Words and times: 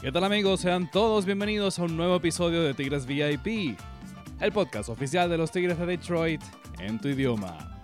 ¿Qué 0.00 0.10
tal 0.10 0.24
amigos? 0.24 0.60
Sean 0.60 0.90
todos 0.90 1.26
bienvenidos 1.26 1.78
a 1.78 1.82
un 1.82 1.94
nuevo 1.94 2.16
episodio 2.16 2.62
de 2.62 2.72
Tigres 2.72 3.04
VIP, 3.04 3.78
el 4.40 4.50
podcast 4.50 4.88
oficial 4.88 5.28
de 5.28 5.36
los 5.36 5.50
Tigres 5.50 5.78
de 5.78 5.84
Detroit 5.84 6.40
en 6.78 6.98
tu 6.98 7.08
idioma. 7.08 7.82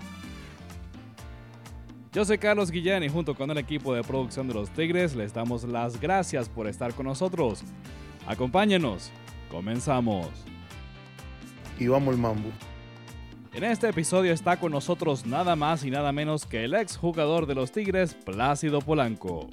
Yo 2.14 2.24
soy 2.24 2.38
Carlos 2.38 2.70
Guillén 2.70 3.02
y 3.02 3.10
junto 3.10 3.34
con 3.34 3.50
el 3.50 3.58
equipo 3.58 3.92
de 3.92 4.02
producción 4.02 4.48
de 4.48 4.54
los 4.54 4.70
Tigres 4.70 5.14
les 5.14 5.34
damos 5.34 5.64
las 5.64 6.00
gracias 6.00 6.48
por 6.48 6.66
estar 6.66 6.94
con 6.94 7.04
nosotros. 7.04 7.62
Acompáñenos, 8.26 9.10
comenzamos. 9.50 10.28
Y 11.78 11.86
vamos 11.88 12.14
el 12.14 12.20
mambo. 12.20 12.48
En 13.52 13.62
este 13.62 13.90
episodio 13.90 14.32
está 14.32 14.58
con 14.58 14.72
nosotros 14.72 15.26
nada 15.26 15.54
más 15.54 15.84
y 15.84 15.90
nada 15.90 16.12
menos 16.12 16.46
que 16.46 16.64
el 16.64 16.72
ex 16.76 16.96
jugador 16.96 17.44
de 17.44 17.56
los 17.56 17.72
Tigres, 17.72 18.14
Plácido 18.14 18.80
Polanco. 18.80 19.50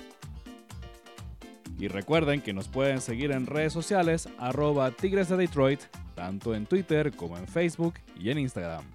Y 1.79 1.87
recuerden 1.87 2.41
que 2.41 2.53
nos 2.53 2.67
pueden 2.67 3.01
seguir 3.01 3.31
en 3.31 3.45
redes 3.45 3.73
sociales 3.73 4.29
arroba 4.37 4.91
Tigres 4.91 5.29
de 5.29 5.37
Detroit, 5.37 5.81
tanto 6.15 6.55
en 6.55 6.65
Twitter 6.65 7.11
como 7.15 7.37
en 7.37 7.47
Facebook 7.47 7.95
y 8.19 8.29
en 8.29 8.39
Instagram. 8.39 8.85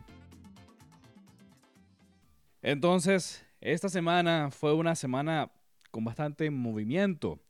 Entonces, 2.63 3.45
esta 3.61 3.89
semana 3.89 4.51
fue 4.51 4.73
una 4.75 4.95
semana 4.95 5.51
con 5.91 6.05
bastante 6.05 6.51
movimiento. 6.51 7.41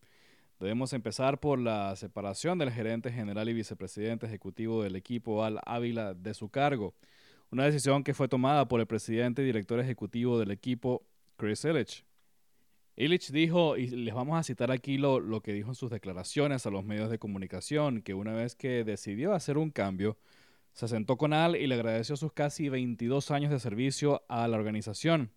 Debemos 0.58 0.92
empezar 0.92 1.38
por 1.38 1.58
la 1.58 1.94
separación 1.94 2.58
del 2.58 2.72
gerente 2.72 3.12
general 3.12 3.48
y 3.48 3.52
vicepresidente 3.52 4.26
ejecutivo 4.26 4.82
del 4.82 4.96
equipo 4.96 5.44
Al 5.44 5.60
Ávila 5.64 6.14
de 6.14 6.34
su 6.34 6.48
cargo. 6.48 6.94
Una 7.50 7.64
decisión 7.64 8.02
que 8.02 8.12
fue 8.12 8.28
tomada 8.28 8.66
por 8.66 8.80
el 8.80 8.86
presidente 8.86 9.42
y 9.42 9.46
director 9.46 9.78
ejecutivo 9.78 10.38
del 10.38 10.50
equipo, 10.50 11.06
Chris 11.36 11.64
Illich. 11.64 12.07
Illich 13.00 13.30
dijo, 13.30 13.76
y 13.76 13.86
les 13.86 14.12
vamos 14.12 14.36
a 14.36 14.42
citar 14.42 14.72
aquí 14.72 14.98
lo, 14.98 15.20
lo, 15.20 15.40
que 15.40 15.52
dijo 15.52 15.68
en 15.68 15.76
sus 15.76 15.88
declaraciones 15.88 16.66
a 16.66 16.70
los 16.70 16.84
medios 16.84 17.10
de 17.10 17.20
comunicación, 17.20 18.02
que 18.02 18.12
una 18.12 18.32
vez 18.32 18.56
que 18.56 18.82
decidió 18.82 19.34
hacer 19.34 19.56
un 19.56 19.70
cambio, 19.70 20.18
se 20.72 20.88
sentó 20.88 21.16
con 21.16 21.32
Al 21.32 21.54
y 21.54 21.68
le 21.68 21.76
agradeció 21.76 22.16
sus 22.16 22.32
casi 22.32 22.68
22 22.68 23.30
años 23.30 23.52
de 23.52 23.60
servicio 23.60 24.24
a 24.28 24.48
la 24.48 24.56
organización. 24.56 25.30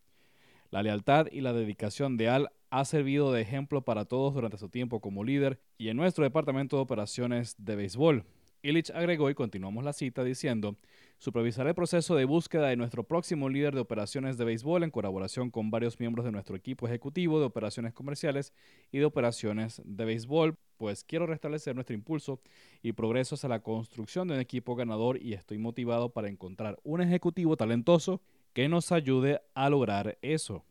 La 0.71 0.81
lealtad 0.81 1.27
y 1.31 1.41
la 1.41 1.53
dedicación 1.53 2.17
de 2.17 2.29
Al 2.29 2.49
ha 2.71 2.83
servido 2.83 3.31
de 3.31 3.41
ejemplo 3.41 3.83
para 3.83 4.05
todos 4.05 4.33
durante 4.33 4.57
su 4.57 4.69
tiempo 4.69 4.99
como 4.99 5.23
líder 5.23 5.59
y 5.77 5.89
en 5.89 5.97
nuestro 5.97 6.23
departamento 6.23 6.77
de 6.77 6.81
operaciones 6.81 7.53
de 7.59 7.75
béisbol. 7.75 8.25
Illich 8.63 8.91
agregó 8.91 9.29
y 9.29 9.35
continuamos 9.35 9.83
la 9.83 9.93
cita 9.93 10.23
diciendo, 10.23 10.77
Supervisaré 11.21 11.69
el 11.69 11.75
proceso 11.75 12.15
de 12.15 12.25
búsqueda 12.25 12.69
de 12.69 12.75
nuestro 12.75 13.03
próximo 13.03 13.47
líder 13.47 13.75
de 13.75 13.81
operaciones 13.81 14.39
de 14.39 14.43
béisbol 14.43 14.81
en 14.81 14.89
colaboración 14.89 15.51
con 15.51 15.69
varios 15.69 15.99
miembros 15.99 16.25
de 16.25 16.31
nuestro 16.31 16.55
equipo 16.55 16.87
ejecutivo 16.87 17.39
de 17.39 17.45
operaciones 17.45 17.93
comerciales 17.93 18.53
y 18.91 18.97
de 18.97 19.05
operaciones 19.05 19.83
de 19.85 20.05
béisbol, 20.05 20.57
pues 20.77 21.03
quiero 21.03 21.27
restablecer 21.27 21.75
nuestro 21.75 21.93
impulso 21.93 22.39
y 22.81 22.93
progreso 22.93 23.35
hacia 23.35 23.49
la 23.49 23.61
construcción 23.61 24.27
de 24.27 24.33
un 24.33 24.39
equipo 24.39 24.75
ganador 24.75 25.21
y 25.21 25.33
estoy 25.33 25.59
motivado 25.59 26.09
para 26.09 26.27
encontrar 26.27 26.79
un 26.81 27.01
ejecutivo 27.01 27.55
talentoso 27.55 28.19
que 28.53 28.67
nos 28.67 28.91
ayude 28.91 29.43
a 29.53 29.69
lograr 29.69 30.17
eso. 30.23 30.65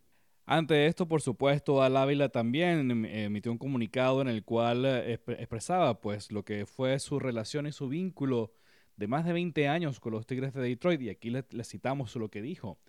Ante 0.52 0.86
esto, 0.86 1.06
por 1.06 1.22
supuesto, 1.22 1.80
Al 1.80 1.96
Ávila 1.96 2.28
también 2.28 2.90
em, 2.90 3.04
emitió 3.04 3.52
un 3.52 3.58
comunicado 3.58 4.20
en 4.20 4.26
el 4.26 4.42
cual 4.44 4.84
eh, 4.84 5.12
expresaba 5.12 6.00
pues 6.00 6.32
lo 6.32 6.44
que 6.44 6.66
fue 6.66 6.98
su 6.98 7.20
relación 7.20 7.68
y 7.68 7.72
su 7.72 7.88
vínculo 7.88 8.52
de 8.96 9.06
más 9.06 9.24
de 9.24 9.32
20 9.32 9.68
años 9.68 10.00
con 10.00 10.12
los 10.12 10.26
Tigres 10.26 10.52
de 10.52 10.60
Detroit 10.60 11.00
y 11.02 11.08
aquí 11.08 11.30
le, 11.30 11.44
citamos 11.62 12.16
lo 12.16 12.30
que 12.30 12.42
dijo. 12.42 12.80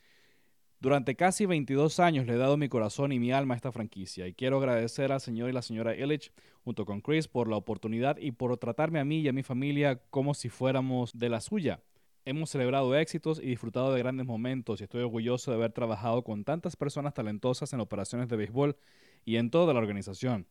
Durante 0.79 1.15
casi 1.15 1.45
22 1.45 1.99
años 1.99 2.25
le 2.25 2.33
he 2.33 2.37
dado 2.37 2.57
mi 2.57 2.67
corazón 2.67 3.11
y 3.11 3.19
mi 3.19 3.31
alma 3.31 3.53
a 3.53 3.57
esta 3.57 3.71
franquicia 3.71 4.27
y 4.27 4.33
quiero 4.33 4.57
agradecer 4.57 5.11
al 5.11 5.21
señor 5.21 5.51
y 5.51 5.53
la 5.53 5.61
señora 5.61 5.95
Illich 5.95 6.31
junto 6.63 6.83
con 6.83 6.99
Chris 6.99 7.27
por 7.27 7.47
la 7.47 7.57
oportunidad 7.57 8.17
y 8.17 8.31
por 8.31 8.57
tratarme 8.57 8.99
a 8.99 9.05
mí 9.05 9.19
y 9.19 9.27
a 9.27 9.33
mi 9.33 9.43
familia 9.43 10.01
como 10.09 10.33
si 10.33 10.49
fuéramos 10.49 11.15
de 11.15 11.29
la 11.29 11.39
suya. 11.39 11.79
Hemos 12.23 12.51
celebrado 12.51 12.95
éxitos 12.95 13.39
y 13.39 13.47
disfrutado 13.47 13.91
de 13.91 13.99
grandes 13.99 14.27
momentos 14.27 14.79
y 14.79 14.83
estoy 14.83 15.01
orgulloso 15.01 15.49
de 15.49 15.57
haber 15.57 15.71
trabajado 15.71 16.23
con 16.23 16.43
tantas 16.43 16.75
personas 16.75 17.15
talentosas 17.15 17.73
en 17.73 17.79
operaciones 17.79 18.29
de 18.29 18.35
béisbol 18.35 18.77
y 19.25 19.37
en 19.37 19.49
toda 19.49 19.73
la 19.73 19.79
organización. 19.79 20.45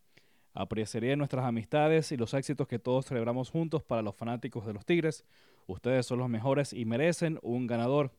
Apreciaré 0.53 1.14
nuestras 1.16 1.44
amistades 1.44 2.10
y 2.10 2.16
los 2.16 2.34
éxitos 2.34 2.66
que 2.66 2.80
todos 2.80 3.06
celebramos 3.06 3.50
juntos 3.50 3.84
para 3.84 4.03
los 4.03 4.16
fanáticos 4.16 4.66
de 4.66 4.72
los 4.72 4.84
Tigres. 4.84 5.25
Ustedes 5.69 6.06
son 6.06 6.19
los 6.19 6.28
mejores 6.28 6.72
y 6.72 6.84
merecen 6.86 7.38
un 7.41 7.69
ganador. 7.69 8.10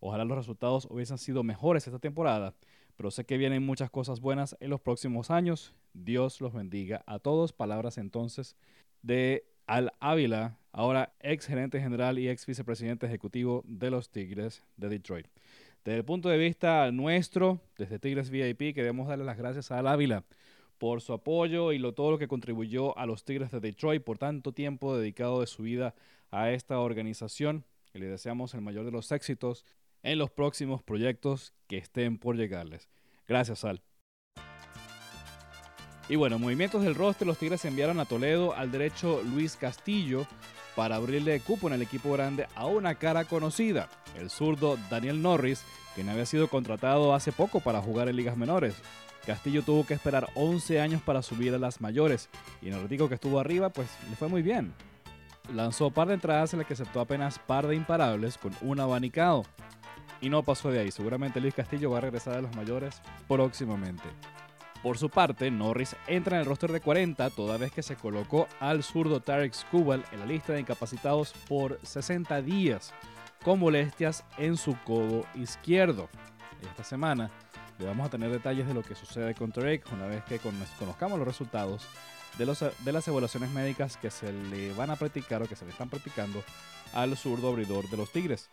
Ojalá 0.00 0.26
los 0.26 0.36
resultados 0.36 0.86
hubiesen 0.90 1.16
sido 1.16 1.42
mejores 1.42 1.86
esta 1.86 1.98
temporada, 1.98 2.56
pero 2.98 3.10
sé 3.10 3.24
que 3.24 3.38
vienen 3.38 3.64
muchas 3.64 3.90
cosas 3.90 4.20
buenas 4.20 4.54
en 4.60 4.68
los 4.68 4.82
próximos 4.82 5.30
años. 5.30 5.74
Dios 5.94 6.42
los 6.42 6.52
bendiga 6.52 7.04
a 7.06 7.18
todos. 7.20 7.54
Palabras 7.54 7.96
entonces 7.96 8.54
de 9.00 9.46
Al 9.68 9.92
Ávila, 10.00 10.56
ahora 10.72 11.12
ex 11.20 11.44
gerente 11.46 11.78
general 11.78 12.18
y 12.18 12.30
ex 12.30 12.46
vicepresidente 12.46 13.04
ejecutivo 13.04 13.62
de 13.66 13.90
los 13.90 14.08
Tigres 14.08 14.64
de 14.78 14.88
Detroit. 14.88 15.26
Desde 15.84 15.98
el 15.98 16.06
punto 16.06 16.30
de 16.30 16.38
vista 16.38 16.90
nuestro, 16.90 17.60
desde 17.76 17.98
Tigres 17.98 18.30
VIP, 18.30 18.74
queremos 18.74 19.08
darle 19.08 19.26
las 19.26 19.36
gracias 19.36 19.70
a 19.70 19.78
Al 19.78 19.86
Ávila 19.86 20.24
por 20.78 21.02
su 21.02 21.12
apoyo 21.12 21.72
y 21.72 21.78
lo, 21.78 21.92
todo 21.92 22.12
lo 22.12 22.18
que 22.18 22.28
contribuyó 22.28 22.96
a 22.96 23.04
los 23.04 23.26
Tigres 23.26 23.50
de 23.50 23.60
Detroit 23.60 24.02
por 24.02 24.16
tanto 24.16 24.52
tiempo 24.52 24.96
dedicado 24.96 25.40
de 25.40 25.46
su 25.46 25.64
vida 25.64 25.94
a 26.30 26.50
esta 26.50 26.80
organización. 26.80 27.66
Y 27.92 27.98
le 27.98 28.06
deseamos 28.06 28.54
el 28.54 28.62
mayor 28.62 28.86
de 28.86 28.90
los 28.90 29.12
éxitos 29.12 29.66
en 30.02 30.16
los 30.16 30.30
próximos 30.30 30.82
proyectos 30.82 31.52
que 31.66 31.76
estén 31.76 32.16
por 32.16 32.36
llegarles. 32.36 32.88
Gracias, 33.26 33.66
Al. 33.66 33.82
Y 36.08 36.16
bueno, 36.16 36.38
movimientos 36.38 36.82
del 36.82 36.94
roster, 36.94 37.26
los 37.26 37.36
Tigres 37.36 37.64
enviaron 37.66 38.00
a 38.00 38.06
Toledo 38.06 38.54
al 38.54 38.70
derecho 38.70 39.22
Luis 39.22 39.56
Castillo 39.56 40.26
para 40.74 40.96
abrirle 40.96 41.40
cupo 41.40 41.66
en 41.66 41.74
el 41.74 41.82
equipo 41.82 42.12
grande 42.12 42.46
a 42.54 42.66
una 42.66 42.94
cara 42.94 43.24
conocida, 43.24 43.88
el 44.16 44.30
zurdo 44.30 44.78
Daniel 44.88 45.20
Norris, 45.20 45.62
quien 45.94 46.08
había 46.08 46.24
sido 46.24 46.48
contratado 46.48 47.14
hace 47.14 47.32
poco 47.32 47.60
para 47.60 47.82
jugar 47.82 48.08
en 48.08 48.16
ligas 48.16 48.36
menores. 48.36 48.74
Castillo 49.26 49.62
tuvo 49.62 49.84
que 49.84 49.92
esperar 49.92 50.30
11 50.34 50.80
años 50.80 51.02
para 51.02 51.20
subir 51.20 51.52
a 51.54 51.58
las 51.58 51.82
mayores 51.82 52.30
y 52.62 52.68
en 52.68 52.74
el 52.74 52.82
ratico 52.82 53.08
que 53.08 53.16
estuvo 53.16 53.38
arriba 53.38 53.68
pues 53.68 53.88
le 54.08 54.16
fue 54.16 54.28
muy 54.28 54.40
bien. 54.40 54.72
Lanzó 55.52 55.90
par 55.90 56.08
de 56.08 56.14
entradas 56.14 56.52
en 56.54 56.60
las 56.60 56.66
que 56.66 56.74
aceptó 56.74 57.00
apenas 57.00 57.38
par 57.38 57.66
de 57.66 57.74
imparables 57.74 58.38
con 58.38 58.52
un 58.62 58.80
abanicado. 58.80 59.42
Y 60.20 60.30
no 60.30 60.42
pasó 60.42 60.70
de 60.70 60.80
ahí, 60.80 60.90
seguramente 60.90 61.40
Luis 61.40 61.54
Castillo 61.54 61.90
va 61.90 61.98
a 61.98 62.02
regresar 62.02 62.36
a 62.36 62.40
los 62.40 62.56
mayores 62.56 63.02
próximamente. 63.28 64.08
Por 64.82 64.96
su 64.96 65.10
parte, 65.10 65.50
Norris 65.50 65.96
entra 66.06 66.36
en 66.36 66.42
el 66.42 66.46
roster 66.46 66.70
de 66.70 66.80
40 66.80 67.30
toda 67.30 67.56
vez 67.56 67.72
que 67.72 67.82
se 67.82 67.96
colocó 67.96 68.46
al 68.60 68.84
zurdo 68.84 69.20
Tarek 69.20 69.52
Skubal 69.52 70.04
en 70.12 70.20
la 70.20 70.26
lista 70.26 70.52
de 70.52 70.60
incapacitados 70.60 71.32
por 71.48 71.80
60 71.82 72.42
días 72.42 72.94
con 73.42 73.58
molestias 73.58 74.24
en 74.36 74.56
su 74.56 74.76
codo 74.84 75.24
izquierdo. 75.34 76.08
Esta 76.62 76.84
semana 76.84 77.30
le 77.78 77.86
vamos 77.86 78.06
a 78.06 78.10
tener 78.10 78.30
detalles 78.30 78.68
de 78.68 78.74
lo 78.74 78.82
que 78.82 78.94
sucede 78.94 79.34
con 79.34 79.50
Tarek 79.50 79.92
una 79.92 80.06
vez 80.06 80.22
que 80.24 80.38
conozcamos 80.38 81.18
los 81.18 81.26
resultados 81.26 81.86
de, 82.38 82.46
los, 82.46 82.60
de 82.60 82.92
las 82.92 83.06
evaluaciones 83.08 83.50
médicas 83.50 83.96
que 83.96 84.10
se 84.10 84.32
le 84.32 84.72
van 84.74 84.90
a 84.90 84.96
practicar 84.96 85.42
o 85.42 85.48
que 85.48 85.56
se 85.56 85.64
le 85.64 85.72
están 85.72 85.90
practicando 85.90 86.44
al 86.92 87.16
zurdo 87.16 87.48
abridor 87.48 87.88
de 87.90 87.96
los 87.96 88.12
Tigres. 88.12 88.48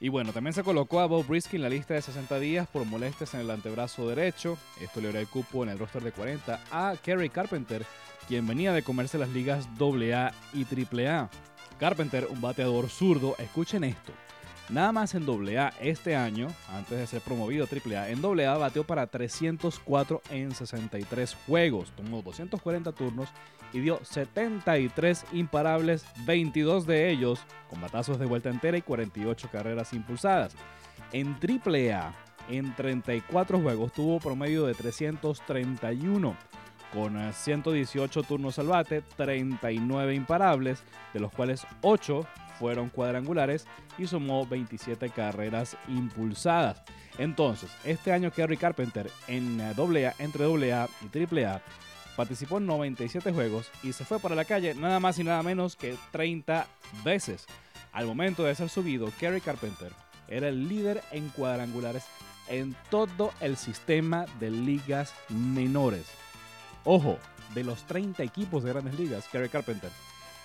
Y 0.00 0.08
bueno, 0.08 0.32
también 0.32 0.52
se 0.52 0.64
colocó 0.64 1.00
a 1.00 1.06
Bob 1.06 1.26
Brisky 1.26 1.56
en 1.56 1.62
la 1.62 1.68
lista 1.68 1.94
de 1.94 2.02
60 2.02 2.38
días 2.38 2.66
por 2.68 2.84
molestias 2.84 3.32
en 3.34 3.40
el 3.40 3.50
antebrazo 3.50 4.08
derecho. 4.08 4.58
Esto 4.80 5.00
le 5.00 5.08
abrió 5.08 5.20
el 5.20 5.28
cupo 5.28 5.62
en 5.62 5.70
el 5.70 5.78
roster 5.78 6.02
de 6.02 6.12
40 6.12 6.60
a 6.70 6.94
Kerry 7.02 7.30
Carpenter, 7.30 7.86
quien 8.26 8.46
venía 8.46 8.72
de 8.72 8.82
comerse 8.82 9.18
las 9.18 9.30
ligas 9.30 9.66
AA 9.78 10.32
y 10.52 10.64
AAA. 10.64 11.30
Carpenter, 11.78 12.26
un 12.30 12.40
bateador 12.40 12.88
zurdo, 12.88 13.34
escuchen 13.38 13.84
esto, 13.84 14.12
Nada 14.70 14.92
más 14.92 15.14
en 15.14 15.28
AA 15.28 15.74
este 15.80 16.16
año, 16.16 16.48
antes 16.70 16.98
de 16.98 17.06
ser 17.06 17.20
promovido 17.20 17.64
a 17.64 17.68
AAA, 17.68 18.10
en 18.10 18.24
AA 18.24 18.56
bateó 18.56 18.82
para 18.84 19.06
304 19.06 20.22
en 20.30 20.54
63 20.54 21.36
juegos, 21.46 21.92
tomó 21.94 22.22
240 22.22 22.92
turnos 22.92 23.28
y 23.74 23.80
dio 23.80 24.00
73 24.02 25.26
imparables, 25.32 26.06
22 26.24 26.86
de 26.86 27.10
ellos 27.10 27.40
con 27.68 27.82
batazos 27.82 28.18
de 28.18 28.24
vuelta 28.24 28.48
entera 28.48 28.78
y 28.78 28.82
48 28.82 29.50
carreras 29.52 29.92
impulsadas. 29.92 30.54
En 31.12 31.36
AAA, 31.36 32.14
en 32.48 32.74
34 32.74 33.60
juegos 33.60 33.92
tuvo 33.92 34.18
promedio 34.18 34.64
de 34.64 34.74
331 34.74 36.36
con 36.94 37.32
118 37.32 38.22
turnos 38.22 38.58
al 38.58 38.68
bate, 38.68 39.02
39 39.16 40.14
imparables, 40.14 40.82
de 41.12 41.20
los 41.20 41.32
cuales 41.32 41.66
8 41.82 42.24
fueron 42.58 42.88
cuadrangulares 42.88 43.66
y 43.98 44.06
sumó 44.06 44.46
27 44.46 45.10
carreras 45.10 45.76
impulsadas. 45.88 46.82
Entonces, 47.18 47.70
este 47.84 48.12
año 48.12 48.30
Kerry 48.30 48.56
Carpenter 48.56 49.10
en 49.26 49.60
AA, 49.60 50.14
entre 50.18 50.44
AA 50.44 50.88
y 51.02 51.44
AAA 51.44 51.60
participó 52.16 52.58
en 52.58 52.66
97 52.66 53.32
juegos 53.32 53.70
y 53.82 53.92
se 53.92 54.04
fue 54.04 54.20
para 54.20 54.36
la 54.36 54.44
calle 54.44 54.74
nada 54.74 55.00
más 55.00 55.18
y 55.18 55.24
nada 55.24 55.42
menos 55.42 55.74
que 55.76 55.96
30 56.12 56.66
veces. 57.04 57.46
Al 57.92 58.06
momento 58.06 58.44
de 58.44 58.54
ser 58.54 58.68
subido, 58.68 59.10
Kerry 59.18 59.40
Carpenter 59.40 59.92
era 60.28 60.48
el 60.48 60.68
líder 60.68 61.02
en 61.12 61.28
cuadrangulares 61.30 62.04
en 62.48 62.76
todo 62.90 63.32
el 63.40 63.56
sistema 63.56 64.26
de 64.38 64.50
ligas 64.50 65.12
menores. 65.28 66.23
Ojo, 66.84 67.18
de 67.54 67.64
los 67.64 67.84
30 67.84 68.22
equipos 68.22 68.62
de 68.62 68.72
grandes 68.72 68.98
ligas, 68.98 69.26
Kerry 69.28 69.48
Carpenter 69.48 69.90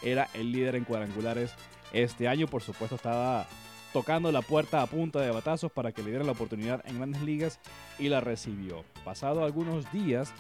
era 0.01 0.29
el 0.33 0.51
líder 0.51 0.75
en 0.75 0.85
cuadrangulares 0.85 1.53
este 1.91 2.27
año. 2.27 2.47
Por 2.47 2.61
supuesto, 2.61 2.95
estaba 2.95 3.45
tocando 3.91 4.31
la 4.31 4.41
puerta 4.41 4.81
a 4.81 4.87
punta 4.87 5.19
de 5.19 5.31
batazos 5.31 5.71
para 5.71 5.91
que 5.91 6.01
le 6.01 6.11
dieran 6.11 6.27
la 6.27 6.33
oportunidad 6.33 6.81
en 6.85 6.97
grandes 6.97 7.21
ligas 7.23 7.59
y 7.97 8.07
la 8.07 8.21
recibió. 8.21 8.85
Pasado 9.03 9.43
algunos 9.43 9.91
días 9.91 10.31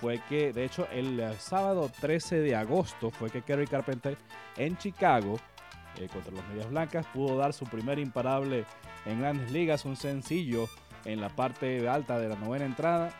fue 0.00 0.20
que, 0.28 0.52
de 0.52 0.64
hecho, 0.64 0.88
el 0.90 1.22
sábado 1.38 1.90
13 2.00 2.40
de 2.40 2.56
agosto 2.56 3.10
fue 3.10 3.30
que 3.30 3.42
Kerry 3.42 3.66
Carpenter 3.66 4.16
en 4.56 4.76
Chicago 4.76 5.36
eh, 6.00 6.08
contra 6.12 6.32
los 6.32 6.44
Medias 6.48 6.68
Blancas 6.70 7.06
pudo 7.14 7.36
dar 7.36 7.52
su 7.52 7.66
primer 7.66 8.00
imparable 8.00 8.64
en 9.04 9.20
grandes 9.20 9.52
ligas, 9.52 9.84
un 9.84 9.94
sencillo 9.94 10.68
en 11.04 11.20
la 11.20 11.28
parte 11.28 11.88
alta 11.88 12.18
de 12.18 12.28
la 12.28 12.36
novena 12.36 12.64
entrada 12.64 13.14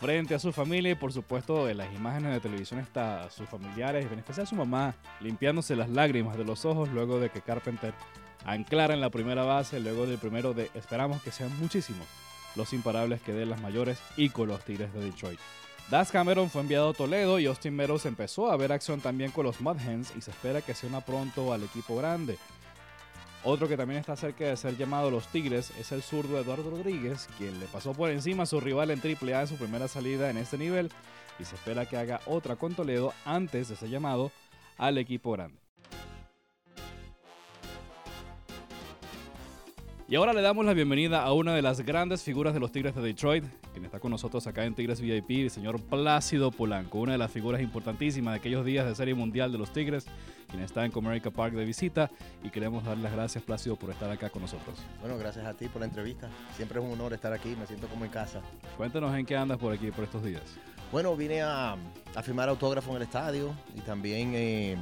frente 0.00 0.34
a 0.34 0.38
su 0.38 0.52
familia 0.52 0.92
y 0.92 0.94
por 0.94 1.12
supuesto 1.12 1.68
en 1.68 1.76
las 1.76 1.94
imágenes 1.94 2.32
de 2.32 2.40
televisión 2.40 2.80
está 2.80 3.28
sus 3.30 3.48
familiares, 3.48 4.10
en 4.10 4.18
especial 4.18 4.46
su 4.46 4.54
mamá, 4.54 4.94
limpiándose 5.20 5.76
las 5.76 5.90
lágrimas 5.90 6.38
de 6.38 6.44
los 6.44 6.64
ojos 6.64 6.88
luego 6.88 7.20
de 7.20 7.28
que 7.28 7.42
Carpenter 7.42 7.92
anclara 8.44 8.94
en 8.94 9.00
la 9.00 9.10
primera 9.10 9.44
base, 9.44 9.78
luego 9.78 10.06
del 10.06 10.18
primero 10.18 10.54
de 10.54 10.70
esperamos 10.74 11.22
que 11.22 11.30
sean 11.30 11.56
muchísimos 11.58 12.06
los 12.56 12.72
imparables 12.72 13.20
que 13.20 13.32
den 13.32 13.50
las 13.50 13.60
mayores 13.60 13.98
y 14.16 14.30
con 14.30 14.48
los 14.48 14.64
Tigres 14.64 14.92
de 14.92 15.00
Detroit. 15.00 15.38
Das 15.90 16.10
Cameron 16.10 16.50
fue 16.50 16.62
enviado 16.62 16.90
a 16.90 16.94
Toledo 16.94 17.38
y 17.38 17.46
Austin 17.46 17.74
Meadows 17.74 18.06
empezó 18.06 18.50
a 18.50 18.56
ver 18.56 18.72
acción 18.72 19.00
también 19.00 19.32
con 19.32 19.44
los 19.44 19.60
Mud 19.60 19.76
Hens 19.80 20.12
y 20.16 20.20
se 20.20 20.30
espera 20.30 20.62
que 20.62 20.74
se 20.74 20.86
una 20.86 21.00
pronto 21.00 21.52
al 21.52 21.64
equipo 21.64 21.96
grande. 21.96 22.38
Otro 23.42 23.68
que 23.68 23.76
también 23.78 24.00
está 24.00 24.16
cerca 24.16 24.44
de 24.44 24.56
ser 24.56 24.76
llamado 24.76 25.10
los 25.10 25.26
Tigres 25.28 25.72
es 25.78 25.92
el 25.92 26.02
zurdo 26.02 26.38
Eduardo 26.38 26.70
Rodríguez, 26.70 27.26
quien 27.38 27.58
le 27.58 27.66
pasó 27.66 27.94
por 27.94 28.10
encima 28.10 28.42
a 28.42 28.46
su 28.46 28.60
rival 28.60 28.90
en 28.90 29.00
AAA 29.00 29.40
en 29.40 29.48
su 29.48 29.56
primera 29.56 29.88
salida 29.88 30.28
en 30.28 30.36
este 30.36 30.58
nivel 30.58 30.90
y 31.38 31.44
se 31.46 31.54
espera 31.54 31.86
que 31.86 31.96
haga 31.96 32.20
otra 32.26 32.56
con 32.56 32.74
Toledo 32.74 33.14
antes 33.24 33.70
de 33.70 33.76
ser 33.76 33.88
llamado 33.88 34.30
al 34.76 34.98
equipo 34.98 35.32
grande. 35.32 35.58
Y 40.06 40.16
ahora 40.16 40.32
le 40.32 40.42
damos 40.42 40.66
la 40.66 40.74
bienvenida 40.74 41.22
a 41.22 41.32
una 41.32 41.54
de 41.54 41.62
las 41.62 41.80
grandes 41.82 42.22
figuras 42.22 42.52
de 42.52 42.58
los 42.58 42.72
Tigres 42.72 42.96
de 42.96 43.00
Detroit, 43.00 43.44
quien 43.72 43.84
está 43.84 44.00
con 44.00 44.10
nosotros 44.10 44.46
acá 44.48 44.64
en 44.64 44.74
Tigres 44.74 45.00
VIP, 45.00 45.30
el 45.30 45.50
señor 45.50 45.80
Plácido 45.80 46.50
Polanco, 46.50 46.98
una 46.98 47.12
de 47.12 47.18
las 47.18 47.30
figuras 47.30 47.62
importantísimas 47.62 48.34
de 48.34 48.40
aquellos 48.40 48.64
días 48.66 48.86
de 48.86 48.94
Serie 48.96 49.14
Mundial 49.14 49.52
de 49.52 49.58
los 49.58 49.72
Tigres, 49.72 50.06
quien 50.50 50.62
está 50.62 50.84
en 50.84 50.90
Comerica 50.90 51.30
Park 51.30 51.54
de 51.54 51.64
visita 51.64 52.10
y 52.42 52.50
queremos 52.50 52.84
darle 52.84 53.04
las 53.04 53.12
gracias, 53.12 53.42
Plácido, 53.44 53.76
por 53.76 53.90
estar 53.90 54.10
acá 54.10 54.30
con 54.30 54.42
nosotros. 54.42 54.78
Bueno, 55.00 55.16
gracias 55.16 55.46
a 55.46 55.54
ti 55.54 55.68
por 55.68 55.80
la 55.80 55.86
entrevista. 55.86 56.28
Siempre 56.56 56.80
es 56.80 56.84
un 56.84 56.92
honor 56.92 57.12
estar 57.12 57.32
aquí, 57.32 57.56
me 57.56 57.66
siento 57.66 57.88
como 57.88 58.04
en 58.04 58.10
casa. 58.10 58.40
Cuéntanos 58.76 59.16
en 59.16 59.24
qué 59.24 59.36
andas 59.36 59.58
por 59.58 59.72
aquí 59.72 59.90
por 59.90 60.04
estos 60.04 60.22
días. 60.22 60.42
Bueno, 60.92 61.16
vine 61.16 61.42
a, 61.42 61.76
firmar 62.22 62.48
autógrafo 62.48 62.90
en 62.90 62.96
el 62.96 63.02
estadio 63.02 63.54
y 63.76 63.80
también... 63.80 64.32
Eh, 64.34 64.76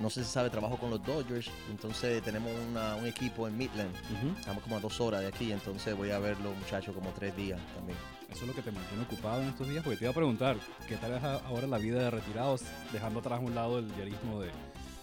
no 0.00 0.10
sé 0.10 0.24
si 0.24 0.30
sabe, 0.30 0.50
trabajo 0.50 0.76
con 0.76 0.90
los 0.90 1.02
Dodgers, 1.02 1.48
entonces 1.70 2.22
tenemos 2.22 2.52
un 2.98 3.06
equipo 3.06 3.48
en 3.48 3.56
Midland, 3.56 3.94
estamos 4.38 4.62
como 4.62 4.76
a 4.76 4.80
dos 4.80 5.00
horas 5.00 5.20
de 5.20 5.28
aquí, 5.28 5.52
entonces 5.52 5.96
voy 5.96 6.10
a 6.10 6.18
ver 6.18 6.38
los 6.40 6.56
muchachos 6.56 6.94
como 6.94 7.10
tres 7.10 7.36
días 7.36 7.60
también. 7.74 7.98
Eso 8.30 8.42
es 8.42 8.48
lo 8.48 8.54
que 8.54 8.62
te 8.62 8.72
mantiene 8.72 9.04
ocupado 9.04 9.40
en 9.40 9.48
estos 9.48 9.68
días, 9.68 9.82
porque 9.82 9.98
te 9.98 10.04
iba 10.04 10.10
a 10.10 10.14
preguntar, 10.14 10.56
¿qué 10.88 10.96
tal 10.96 11.12
es 11.14 11.22
ahora 11.22 11.66
la 11.66 11.78
vida 11.78 12.00
de 12.00 12.10
retirados, 12.10 12.62
dejando 12.92 13.20
atrás 13.20 13.40
un 13.42 13.54
lado 13.54 13.78
el 13.78 13.94
diarismo 13.94 14.40
de, 14.40 14.50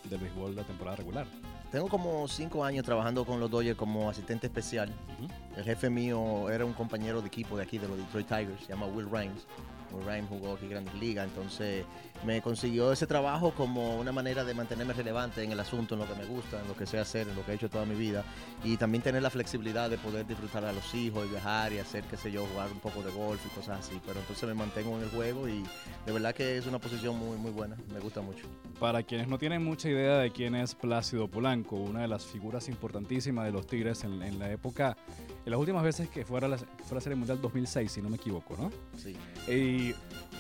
del 0.10 0.20
béisbol 0.20 0.56
de 0.56 0.62
la 0.62 0.68
temporada 0.68 0.98
regular? 0.98 1.25
Tengo 1.72 1.88
como 1.88 2.28
cinco 2.28 2.64
años 2.64 2.86
trabajando 2.86 3.25
con 3.25 3.40
los 3.40 3.50
Dodgers 3.50 3.75
como 3.75 4.08
asistente 4.08 4.46
especial. 4.46 4.94
El 5.58 5.64
jefe 5.64 5.90
mío 5.90 6.50
era 6.52 6.66
un 6.66 6.74
compañero 6.74 7.22
de 7.22 7.28
equipo 7.28 7.58
de 7.58 7.64
aquí, 7.64 7.80
de 7.80 7.88
los 7.88 7.98
Detroit 7.98 8.28
Tigers, 8.28 8.62
se 8.62 8.68
llama 8.74 8.86
Will 8.86 9.10
Rhymes. 9.10 9.48
Ryan 10.01 10.28
jugó 10.28 10.54
aquí 10.54 10.68
Grandes 10.68 10.94
Ligas, 10.95 11.28
entonces 11.28 11.86
me 12.25 12.42
consiguió 12.42 12.92
ese 12.92 13.07
trabajo 13.07 13.54
como 13.54 13.98
una 13.98 14.12
manera 14.12 14.44
de 14.44 14.54
mantenerme 14.54 14.94
relevante 14.94 15.44
en 15.44 15.51
el 15.51 15.60
asunto, 15.60 15.95
en 15.95 16.01
lo 16.01 16.07
que 16.07 16.16
me 16.16 16.25
gusta, 16.25 16.62
en 16.62 16.68
lo 16.68 16.75
que 16.75 16.86
sé 16.86 17.00
hacer, 17.00 17.28
en 17.28 17.36
lo 17.36 17.45
que 17.45 17.51
he 17.51 17.56
hecho 17.56 17.69
toda 17.69 17.86
mi 17.86 17.95
vida 17.95 18.24
y 18.63 18.78
también 18.78 19.04
tener 19.04 19.22
la 19.22 19.30
flexibilidad 19.30 19.90
de 19.90 19.98
poder 19.98 20.25
disfrutar 20.25 20.63
a 20.66 20.74
los 20.74 20.94
hijos 20.94 21.25
y 21.25 21.30
viajar 21.30 21.74
y 21.74 21.80
hacer, 21.80 22.04
qué 22.06 22.18
sé 22.18 22.31
yo, 22.31 22.45
jugar 22.45 22.72
un 22.72 22.80
poco 22.80 23.01
de 23.01 23.12
golf 23.12 23.42
y 23.45 23.50
cosas 23.50 23.80
así, 23.80 24.00
pero 24.06 24.19
entonces 24.19 24.48
me 24.48 24.56
mantengo 24.56 24.98
en 24.98 25.04
el 25.04 25.10
juego 25.10 25.48
y 25.48 25.63
de 26.06 26.12
verdad 26.12 26.34
que 26.34 26.57
es 26.57 26.66
una 26.66 26.80
posición 26.80 27.18
muy, 27.18 27.38
muy 27.38 27.51
buena, 27.51 27.75
me 27.94 28.00
gusta 28.00 28.22
mucho. 28.22 28.46
Para 28.80 29.04
quienes 29.04 29.28
no 29.28 29.38
tienen 29.38 29.63
mucha 29.63 29.89
idea 29.89 30.18
de 30.18 30.31
quién 30.31 30.56
es 30.56 30.75
Plácido 30.75 31.28
Polanco, 31.28 31.75
una 31.75 32.01
de 32.01 32.07
las 32.07 32.25
figuras 32.25 32.69
importantísimas 32.69 33.46
de 33.46 33.51
los 33.51 33.68
Tigres 33.68 34.04
en, 34.04 34.22
en 34.22 34.39
la 34.39 34.51
época 34.51 34.96
en 35.46 35.51
las 35.51 35.60
últimas 35.60 35.84
veces 35.84 36.07
que 36.10 36.24
fuera 36.24 36.48
la, 36.48 36.57
fuera 36.57 37.01
Serie 37.01 37.18
Mundial 37.18 37.42
2006, 37.42 37.92
si 37.92 38.01
no 38.01 38.10
me 38.10 38.16
equivoco, 38.16 38.56
¿no? 38.57 38.72
Sí. 38.98 39.16
Y 39.51 39.82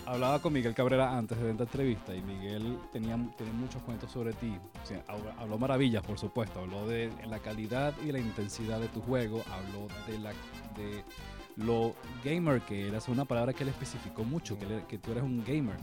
hablaba 0.05 0.39
con 0.39 0.53
Miguel 0.53 0.73
Cabrera 0.73 1.17
antes 1.17 1.39
de 1.39 1.51
esta 1.51 1.63
entrevista 1.63 2.15
y 2.15 2.21
Miguel 2.21 2.77
tenía, 2.91 3.17
tenía 3.37 3.53
muchos 3.53 3.81
cuentos 3.83 4.11
sobre 4.11 4.33
ti. 4.33 4.57
habló 5.37 5.57
maravillas, 5.57 6.03
por 6.03 6.19
supuesto. 6.19 6.59
Habló 6.59 6.87
de 6.87 7.11
la 7.27 7.39
calidad 7.39 7.93
y 8.05 8.11
la 8.11 8.19
intensidad 8.19 8.79
de 8.79 8.87
tu 8.87 9.01
juego. 9.01 9.43
Habló 9.51 9.87
de 10.07 10.19
la 10.19 10.31
de 10.75 11.03
lo 11.55 11.93
gamer 12.23 12.61
que 12.61 12.87
eras, 12.87 13.07
una 13.07 13.25
palabra 13.25 13.53
que 13.53 13.63
él 13.63 13.69
especificó 13.69 14.23
mucho, 14.23 14.57
que, 14.57 14.83
que 14.87 14.97
tú 14.97 15.11
eres 15.11 15.23
un 15.23 15.43
gamer. 15.43 15.77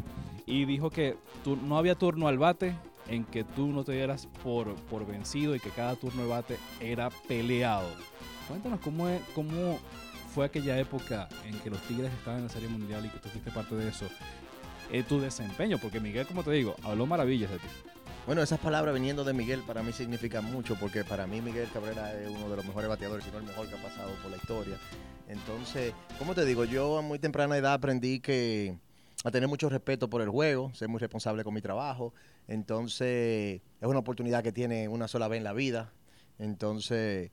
Y 0.46 0.64
dijo 0.64 0.90
que 0.90 1.16
tú, 1.44 1.56
no 1.56 1.78
había 1.78 1.94
turno 1.94 2.28
al 2.28 2.38
bate 2.38 2.74
en 3.08 3.24
que 3.24 3.44
tú 3.44 3.68
no 3.68 3.84
te 3.84 3.92
dieras 3.92 4.28
por, 4.42 4.74
por 4.74 5.06
vencido 5.06 5.54
y 5.54 5.60
que 5.60 5.70
cada 5.70 5.96
turno 5.96 6.22
al 6.22 6.28
bate 6.28 6.56
era 6.80 7.10
peleado. 7.28 7.88
Cuéntanos 8.48 8.80
cómo, 8.80 9.08
es, 9.08 9.22
cómo 9.34 9.78
fue 10.34 10.46
aquella 10.46 10.78
época 10.78 11.28
en 11.46 11.58
que 11.60 11.70
los 11.70 11.80
Tigres 11.82 12.12
estaban 12.12 12.38
en 12.38 12.46
la 12.46 12.52
Serie 12.52 12.68
Mundial 12.68 13.04
y 13.04 13.08
que 13.08 13.18
tú 13.18 13.28
fuiste 13.28 13.50
parte 13.50 13.74
de 13.74 13.88
eso. 13.88 14.06
Eh, 14.92 15.02
tu 15.02 15.20
desempeño, 15.20 15.78
porque 15.78 16.00
Miguel, 16.00 16.26
como 16.26 16.42
te 16.42 16.50
digo, 16.52 16.74
habló 16.82 17.06
maravillas 17.06 17.50
de 17.50 17.58
ti. 17.58 17.66
Bueno, 18.26 18.42
esas 18.42 18.58
palabras 18.58 18.94
viniendo 18.94 19.24
de 19.24 19.32
Miguel 19.32 19.62
para 19.66 19.82
mí 19.82 19.92
significan 19.92 20.44
mucho, 20.44 20.76
porque 20.76 21.04
para 21.04 21.26
mí 21.26 21.40
Miguel 21.40 21.68
Cabrera 21.72 22.12
es 22.20 22.28
uno 22.28 22.48
de 22.48 22.56
los 22.56 22.64
mejores 22.64 22.88
bateadores, 22.88 23.24
si 23.24 23.30
no 23.30 23.38
el 23.38 23.44
mejor 23.44 23.68
que 23.68 23.74
ha 23.74 23.82
pasado 23.82 24.12
por 24.22 24.30
la 24.30 24.36
historia. 24.36 24.76
Entonces, 25.28 25.94
como 26.18 26.34
te 26.34 26.44
digo, 26.44 26.64
yo 26.64 26.98
a 26.98 27.02
muy 27.02 27.18
temprana 27.18 27.56
edad 27.56 27.74
aprendí 27.74 28.20
que 28.20 28.76
a 29.24 29.30
tener 29.30 29.48
mucho 29.48 29.68
respeto 29.68 30.08
por 30.08 30.22
el 30.22 30.28
juego, 30.28 30.72
ser 30.74 30.88
muy 30.88 30.98
responsable 30.98 31.44
con 31.44 31.54
mi 31.54 31.60
trabajo. 31.60 32.12
Entonces, 32.48 33.60
es 33.80 33.88
una 33.88 34.00
oportunidad 34.00 34.42
que 34.42 34.52
tiene 34.52 34.88
una 34.88 35.08
sola 35.08 35.28
vez 35.28 35.38
en 35.38 35.44
la 35.44 35.52
vida. 35.52 35.92
Entonces, 36.38 37.30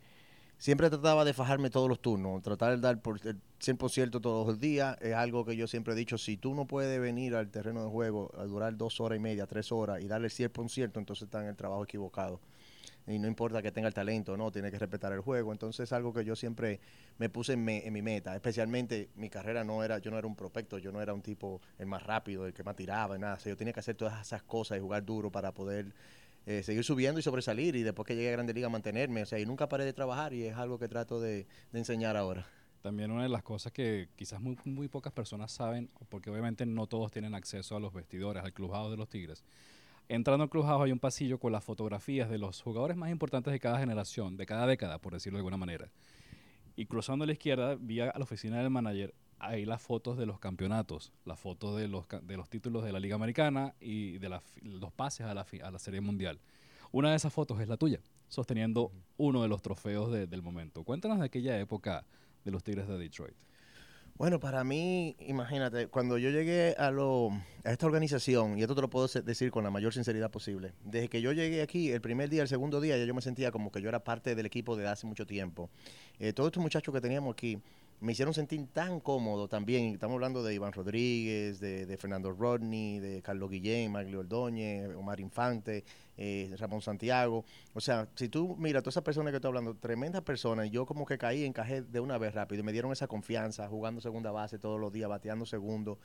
siempre 0.58 0.90
trataba 0.90 1.26
de 1.26 1.34
fajarme 1.34 1.70
todos 1.70 1.90
los 1.90 2.02
turnos, 2.02 2.42
tratar 2.42 2.76
de 2.76 2.82
dar 2.82 3.02
por 3.02 3.20
el 3.26 3.38
100% 3.60 4.22
todos 4.22 4.48
los 4.48 4.60
días. 4.60 4.98
Es 5.02 5.14
algo 5.14 5.46
que 5.46 5.56
yo 5.56 5.68
siempre 5.68 5.94
he 5.94 5.96
dicho, 5.96 6.18
si 6.18 6.38
tú 6.38 6.56
no 6.56 6.66
puedes 6.66 7.00
venir 7.00 7.36
al 7.36 7.50
terreno 7.50 7.84
de 7.84 7.90
juego 7.90 8.32
a 8.38 8.46
durar 8.46 8.76
dos 8.78 9.00
horas 9.00 9.18
y 9.18 9.22
media, 9.22 9.46
tres 9.48 9.72
horas 9.72 10.02
y 10.02 10.08
darle 10.08 10.28
el 10.28 10.34
100%, 10.34 10.98
entonces 10.98 11.24
está 11.24 11.42
en 11.42 11.50
el 11.50 11.56
trabajo 11.56 11.84
equivocado. 11.84 12.40
Y 13.08 13.20
no 13.20 13.28
importa 13.28 13.62
que 13.62 13.72
tenga 13.72 13.88
el 13.88 13.94
talento 13.94 14.34
o 14.34 14.38
no, 14.38 14.52
tiene 14.52 14.70
que 14.70 14.78
respetar 14.78 15.14
el 15.14 15.22
juego. 15.22 15.54
Entonces 15.54 15.86
es 15.86 15.94
algo 15.94 16.14
que 16.14 16.26
yo 16.26 16.36
siempre 16.36 16.82
me 17.18 17.30
puse 17.30 17.54
en, 17.54 17.64
mi 17.64 18.02
meta. 18.02 18.36
Especialmente 18.36 19.10
mi 19.16 19.30
carrera 19.30 19.64
no 19.64 19.82
era, 19.82 20.00
yo 20.00 20.12
no 20.12 20.18
era 20.18 20.28
un 20.28 20.36
prospecto, 20.36 20.78
yo 20.78 20.92
no 20.92 21.02
era 21.02 21.14
un 21.14 21.22
tipo 21.22 21.62
el 21.78 21.86
más 21.86 22.04
rápido, 22.04 22.46
el 22.46 22.54
que 22.54 22.64
más 22.64 22.76
tiraba 22.76 23.18
nada. 23.18 23.38
yo 23.38 23.56
tenía 23.56 23.72
que 23.72 23.80
hacer 23.80 23.96
todas 23.96 24.20
esas 24.22 24.44
cosas 24.44 24.78
y 24.78 24.82
jugar 24.82 25.06
duro 25.06 25.32
para 25.32 25.54
poder 25.54 25.94
eh, 26.48 26.64
seguir 26.64 26.86
subiendo 26.86 27.20
y 27.20 27.24
sobresalir 27.24 27.76
y 27.76 27.84
después 27.84 28.08
que 28.08 28.16
llegue 28.16 28.30
a 28.30 28.32
Grande 28.32 28.54
Liga 28.54 28.70
mantenerme. 28.70 29.22
O 29.22 29.26
sea, 29.26 29.38
y 29.38 29.46
nunca 29.46 29.68
paré 29.68 29.84
de 29.84 29.92
trabajar 29.92 30.34
y 30.34 30.44
es 30.46 30.56
algo 30.56 30.80
que 30.80 30.88
trato 30.88 31.20
de, 31.20 31.46
enseñar 31.74 32.16
ahora. 32.16 32.48
También 32.82 33.12
una 33.12 33.24
de 33.24 33.30
las 33.30 33.44
cosas 33.44 33.74
que 33.74 34.08
quizás 34.16 34.40
muy, 34.40 34.88
pocas 34.88 35.12
personas 35.12 35.52
saben, 35.52 35.90
porque 36.08 36.30
obviamente 36.30 36.66
no 36.66 36.88
todos 36.88 37.12
tienen 37.12 37.36
acceso 37.36 37.76
a 37.76 37.82
los 37.82 37.94
vestidores, 37.94 38.46
al 38.46 38.54
clubhouse 38.54 38.92
de 38.92 38.96
los 38.96 39.10
Tigres. 39.10 39.44
Entrando 40.08 40.44
al 40.46 40.50
clubhouse 40.50 40.86
hay 40.86 40.94
un 40.94 41.00
pasillo 41.00 41.38
con 41.38 41.52
las 41.52 41.66
fotografías 41.66 42.30
de 42.30 42.38
los 42.38 42.62
jugadores 42.62 42.96
más 42.96 43.12
importantes 43.12 43.52
de 43.52 43.60
cada 43.60 43.78
generación, 43.78 44.38
de 44.38 44.46
cada 44.46 44.66
década, 44.66 45.00
por 45.00 45.12
decirlo 45.12 45.36
de 45.36 45.42
alguna 45.42 45.58
manera. 45.58 45.90
Y 46.78 46.86
cruzando 46.86 47.24
a 47.24 47.26
la 47.28 47.34
izquierda, 47.34 47.76
vi 47.76 48.00
a 48.00 48.14
la 48.16 48.24
oficina 48.24 48.60
del 48.60 48.70
manager 48.70 49.14
ahí 49.40 49.66
las 49.66 49.82
fotos 49.82 50.18
de 50.18 50.26
los 50.26 50.40
campeonatos, 50.40 51.14
las 51.26 51.40
fotos 51.40 51.78
de 51.78 51.88
los, 51.88 52.06
de 52.24 52.38
los 52.38 52.50
títulos 52.50 52.84
de 52.84 52.92
la 52.92 53.00
Liga 53.00 53.16
Americana 53.16 53.74
y 53.80 54.18
de 54.18 54.30
los 54.30 54.94
pases 54.94 55.26
a 55.26 55.34
la, 55.34 55.46
a 55.64 55.72
la 55.72 55.80
Serie 55.80 56.02
Mundial. 56.02 56.40
Una 56.92 57.12
de 57.12 57.18
esas 57.18 57.34
fotos 57.34 57.60
es 57.60 57.68
la 57.68 57.78
tuya, 57.78 58.00
sosteniendo 58.28 58.92
uno 59.18 59.42
de 59.42 59.48
los 59.48 59.62
trofeos 59.62 60.12
del 60.12 60.42
momento. 60.42 60.84
Cuéntanos 60.84 61.20
de 61.20 61.26
aquella 61.26 61.60
época 61.60 62.06
de 62.46 62.52
los 62.52 62.64
Tigres 62.64 62.88
de 62.88 62.98
Detroit. 62.98 63.36
Bueno, 64.18 64.40
para 64.40 64.64
mí, 64.64 65.16
imagínate, 65.20 65.90
cuando 65.90 66.18
yo 66.18 66.32
llegué 66.32 66.74
a, 66.80 66.90
lo, 66.90 67.30
a 67.64 67.72
esta 67.72 67.86
organización, 67.86 68.58
y 68.58 68.62
esto 68.62 68.74
te 68.74 68.82
lo 68.82 68.90
puedo 68.90 69.08
decir 69.08 69.52
con 69.52 69.64
la 69.64 69.70
mayor 69.70 69.94
sinceridad 69.94 70.32
posible, 70.32 70.74
desde 70.84 71.08
que 71.08 71.22
yo 71.22 71.34
llegué 71.34 71.62
aquí, 71.62 71.92
el 71.92 72.02
primer 72.02 72.28
día, 72.28 72.42
el 72.42 72.48
segundo 72.48 72.82
día, 72.82 72.98
ya 72.98 73.06
yo 73.06 73.14
me 73.14 73.22
sentía 73.22 73.52
como 73.52 73.72
que 73.72 73.80
yo 73.80 73.90
era 73.90 74.04
parte 74.04 74.34
del 74.34 74.48
equipo 74.48 74.76
de 74.76 74.88
hace 74.88 75.06
mucho 75.06 75.28
tiempo. 75.28 75.70
Eh, 76.18 76.34
todos 76.34 76.48
estos 76.48 76.64
muchachos 76.64 76.92
que 76.92 77.00
teníamos 77.00 77.32
aquí, 77.32 77.60
me 78.00 78.12
hicieron 78.12 78.34
sentir 78.34 78.68
tan 78.68 79.00
cómodo 79.00 79.48
también. 79.48 79.94
Estamos 79.94 80.16
hablando 80.16 80.44
de 80.44 80.54
Iván 80.54 80.72
Rodríguez, 80.72 81.60
de, 81.60 81.98
Fernando 81.98 82.32
Rodney, 82.32 83.00
de 83.00 83.22
Carlos 83.24 83.50
Guillén, 83.50 83.92
Maglio 83.92 84.20
Ordóñez, 84.20 84.96
Omar 84.96 85.20
Infante, 85.20 85.84
eh, 86.16 86.54
Ramón 86.60 86.82
Santiago. 86.82 87.44
O 87.74 87.82
sea, 87.82 88.08
si 88.16 88.30
tú 88.30 88.56
miras 88.58 88.84
todas 88.84 88.94
esas 88.94 89.04
personas 89.04 89.32
que 89.32 89.38
estoy 89.38 89.50
hablando, 89.50 89.76
tremendas 89.76 90.22
personas, 90.22 90.70
yo 90.70 90.86
como 90.86 91.06
que 91.06 91.18
caí, 91.18 91.44
encajé 91.44 91.82
de 91.82 92.00
una 92.00 92.18
vez 92.20 92.36
rápido 92.36 92.64
me 92.64 92.72
dieron 92.72 92.92
esa 92.92 93.08
confianza, 93.08 93.68
jugando 93.68 94.00
segunda 94.00 94.32
base 94.32 94.60
todos 94.60 94.80
los 94.80 94.94
días, 94.94 95.10
bateando 95.10 95.46
segundo. 95.46 95.98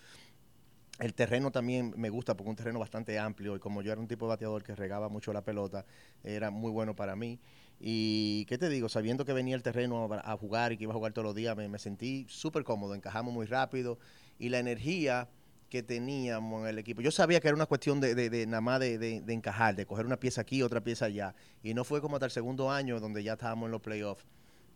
el 0.98 1.14
terreno 1.14 1.50
también 1.50 1.92
me 1.96 2.08
gusta 2.10 2.36
porque 2.36 2.48
es 2.48 2.52
un 2.52 2.56
terreno 2.56 2.78
bastante 2.78 3.18
amplio 3.18 3.56
y 3.56 3.58
como 3.58 3.82
yo 3.82 3.92
era 3.92 4.00
un 4.00 4.08
tipo 4.08 4.26
de 4.26 4.30
bateador 4.30 4.62
que 4.62 4.74
regaba 4.74 5.08
mucho 5.08 5.32
la 5.32 5.42
pelota, 5.42 5.84
era 6.24 6.50
muy 6.50 6.70
bueno 6.70 6.96
para 6.96 7.16
mí. 7.16 7.38
Y 7.84 8.44
qué 8.44 8.58
te 8.58 8.68
digo, 8.68 8.88
sabiendo 8.88 9.24
que 9.24 9.32
venía 9.32 9.56
el 9.56 9.62
terreno 9.64 10.08
a, 10.12 10.36
jugar 10.36 10.70
y 10.70 10.76
que 10.76 10.84
iba 10.84 10.92
a 10.92 10.96
jugar 10.96 11.12
todos 11.12 11.26
los 11.26 11.34
días, 11.34 11.56
me, 11.56 11.78
sentí 11.80 12.24
súper 12.28 12.62
cómodo, 12.62 12.94
encajamos 12.94 13.34
muy 13.34 13.44
rápido 13.44 13.98
y 14.38 14.50
la 14.50 14.60
energía 14.60 15.28
que 15.68 15.82
teníamos 15.82 16.62
en 16.62 16.68
el 16.68 16.78
equipo. 16.78 17.00
Yo 17.00 17.10
sabía 17.10 17.40
que 17.40 17.48
era 17.48 17.56
una 17.56 17.66
cuestión 17.66 17.98
de, 17.98 18.14
de, 18.14 18.46
nada 18.46 18.60
más 18.60 18.78
de, 18.78 19.24
encajar, 19.26 19.74
de 19.74 19.84
coger 19.84 20.06
una 20.06 20.16
pieza 20.16 20.42
aquí, 20.42 20.62
otra 20.62 20.80
pieza 20.80 21.06
allá. 21.06 21.34
Y 21.64 21.74
no 21.74 21.82
fue 21.82 22.00
como 22.00 22.14
hasta 22.14 22.26
el 22.26 22.30
segundo 22.30 22.70
año 22.70 23.00
donde 23.00 23.24
ya 23.24 23.32
estábamos 23.32 23.66
en 23.66 23.72
los 23.72 23.80
playoffs 23.80 24.24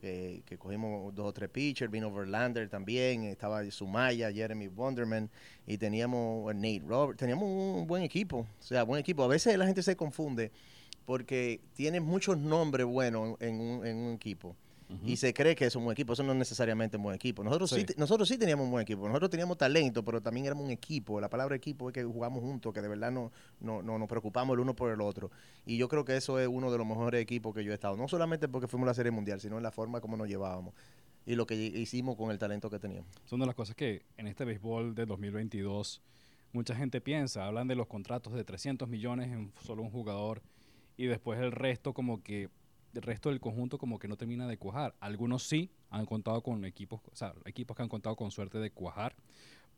que, 0.01 0.43
cogimos 0.59 1.15
dos 1.15 1.29
o 1.29 1.33
tres 1.33 1.49
pitchers, 1.49 1.93
vino 1.93 2.13
Verlander 2.13 2.69
también, 2.69 3.23
estaba 3.23 3.65
Sumaya, 3.71 4.33
Jeremy 4.33 4.67
Wonderman 4.67 5.31
y 5.65 5.79
teníamos 5.79 6.53
Nate 6.57 6.83
Robert, 6.85 7.19
teníamos 7.21 7.45
un 7.45 7.87
buen 7.87 8.03
equipo, 8.03 8.39
o 8.39 8.63
sea, 8.63 8.83
buen 8.83 9.01
equipo. 9.01 9.23
A 9.23 9.29
veces 9.29 9.57
la 9.57 9.67
gente 9.67 9.85
se 9.85 9.97
confunde 9.97 10.51
porque 11.07 11.61
tiene 11.73 12.01
muchos 12.01 12.37
nombres 12.37 12.87
buenos 12.87 13.37
en 13.41 13.61
un 13.61 14.13
equipo 14.15 14.55
y 15.05 15.17
se 15.17 15.35
cree 15.35 15.55
que 15.57 15.67
es 15.67 15.75
un 15.75 15.85
buen 15.85 15.95
equipo. 15.95 16.13
Eso 16.13 16.23
no 16.23 16.33
es 16.33 16.39
necesariamente 16.39 16.97
un 16.97 17.03
buen 17.03 17.17
equipo. 17.17 17.43
Nosotros 17.43 17.71
sí. 17.71 17.85
nosotros 17.97 18.29
sí 18.29 18.39
teníamos 18.39 18.65
un 18.65 18.71
buen 18.71 18.83
equipo. 18.83 19.07
Nosotros 19.07 19.31
teníamos 19.31 19.59
talento, 19.59 20.05
pero 20.05 20.21
también 20.21 20.47
éramos 20.47 20.65
un 20.65 20.71
equipo. 20.71 21.21
La 21.21 21.29
palabra 21.29 21.57
equipo 21.57 21.89
es 21.89 21.95
que 21.95 22.05
jugamos 22.05 22.43
juntos, 22.43 22.73
que 22.73 22.81
de 22.81 22.89
verdad 22.89 23.11
no, 23.11 23.33
no, 23.61 23.83
no 23.83 23.99
nos 23.99 24.09
preocupamos 24.09 24.55
el 24.55 24.61
uno 24.61 24.75
por 24.75 24.93
el 24.93 25.01
otro. 25.01 25.31
Y 25.65 25.77
yo 25.77 25.89
creo 25.89 26.05
que 26.05 26.17
eso 26.17 26.39
es 26.39 26.47
uno 26.47 26.71
de 26.71 26.79
los 26.79 26.87
mejores 26.87 27.21
equipos 27.21 27.55
que 27.55 27.65
yo 27.65 27.73
he 27.73 27.75
estado. 27.75 27.97
No 27.97 28.09
solamente 28.09 28.49
porque 28.49 28.69
fuimos 28.69 28.87
a 28.87 28.91
la 28.91 28.95
Serie 28.95 29.11
Mundial, 29.11 29.41
sino 29.41 29.57
en 29.57 29.63
la 29.63 29.73
forma 29.73 30.01
como 30.01 30.17
nos 30.17 30.29
llevábamos 30.29 30.75
y 31.25 31.35
lo 31.35 31.47
que 31.47 31.57
hicimos 31.57 32.17
con 32.17 32.31
el 32.31 32.39
talento 32.39 32.71
que 32.71 32.79
teníamos. 32.79 33.11
Son 33.25 33.41
de 33.41 33.47
las 33.47 33.57
cosas 33.57 33.75
que 33.75 34.03
en 34.17 34.29
este 34.29 34.45
béisbol 34.45 34.95
de 34.95 35.07
2022 35.07 36.01
mucha 36.53 36.77
gente 36.77 37.01
piensa. 37.01 37.47
Hablan 37.47 37.67
de 37.67 37.75
los 37.75 37.89
contratos 37.89 38.33
de 38.35 38.45
300 38.45 38.89
millones 38.89 39.33
en 39.33 39.53
solo 39.65 39.83
un 39.83 39.91
jugador 39.91 40.41
y 40.97 41.07
después 41.07 41.41
el 41.41 41.53
resto 41.53 41.93
como 41.93 42.23
que 42.23 42.49
el 42.95 43.03
resto 43.03 43.29
del 43.29 43.41
conjunto 43.41 43.79
como 43.79 43.99
que 43.99 44.09
no 44.09 44.17
termina 44.17 44.47
de 44.47 44.57
cuajar. 44.57 44.95
Algunos 45.01 45.43
sí 45.43 45.71
han 45.91 46.07
contado 46.07 46.43
con 46.43 46.65
equipos, 46.65 47.01
o 47.13 47.17
sea, 47.17 47.35
equipos 47.45 47.77
que 47.77 47.83
han 47.83 47.89
contado 47.89 48.17
con 48.17 48.31
suerte 48.31 48.59
de 48.59 48.71
cuajar, 48.71 49.15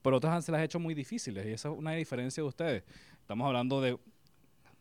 pero 0.02 0.16
otros 0.16 0.44
se 0.44 0.52
las 0.52 0.60
ha 0.60 0.64
hecho 0.64 0.78
muy 0.78 0.94
difíciles 0.94 1.44
y 1.46 1.50
esa 1.50 1.70
es 1.70 1.76
una 1.76 1.92
diferencia 1.92 2.42
de 2.42 2.48
ustedes. 2.48 2.84
Estamos 3.20 3.46
hablando 3.46 3.80
de 3.80 3.98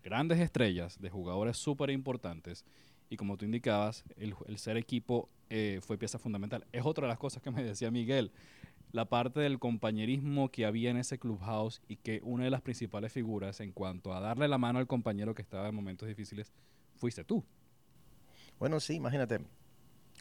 grandes 0.03 0.39
estrellas, 0.39 1.01
de 1.01 1.09
jugadores 1.09 1.57
súper 1.57 1.89
importantes 1.89 2.63
y 3.09 3.17
como 3.17 3.37
tú 3.37 3.45
indicabas, 3.45 4.03
el, 4.17 4.35
ser 4.57 4.77
equipo 4.77 5.29
eh, 5.49 5.79
fue 5.81 5.97
pieza 5.97 6.19
fundamental. 6.19 6.65
Es 6.71 6.85
otra 6.85 7.03
de 7.03 7.09
las 7.09 7.17
cosas 7.17 7.41
que 7.41 7.51
me 7.51 7.63
decía 7.63 7.89
Miguel, 7.89 8.31
la 8.91 9.05
parte 9.05 9.39
del 9.39 9.59
compañerismo 9.59 10.49
que 10.49 10.65
había 10.65 10.89
en 10.89 10.97
ese 10.97 11.19
clubhouse 11.19 11.81
y 11.87 11.97
que 11.97 12.21
una 12.23 12.45
de 12.45 12.49
las 12.49 12.61
principales 12.61 13.11
figuras 13.11 13.59
en 13.59 13.71
cuanto 13.71 14.13
a 14.13 14.19
darle 14.19 14.47
la 14.47 14.57
mano 14.57 14.79
al 14.79 14.87
compañero 14.87 15.35
que 15.35 15.41
estaba 15.41 15.67
en 15.67 15.75
momentos 15.75 16.07
difíciles 16.07 16.51
fuiste 16.95 17.23
tú. 17.23 17.43
Bueno, 18.59 18.79
sí, 18.79 18.95
imagínate. 18.95 19.39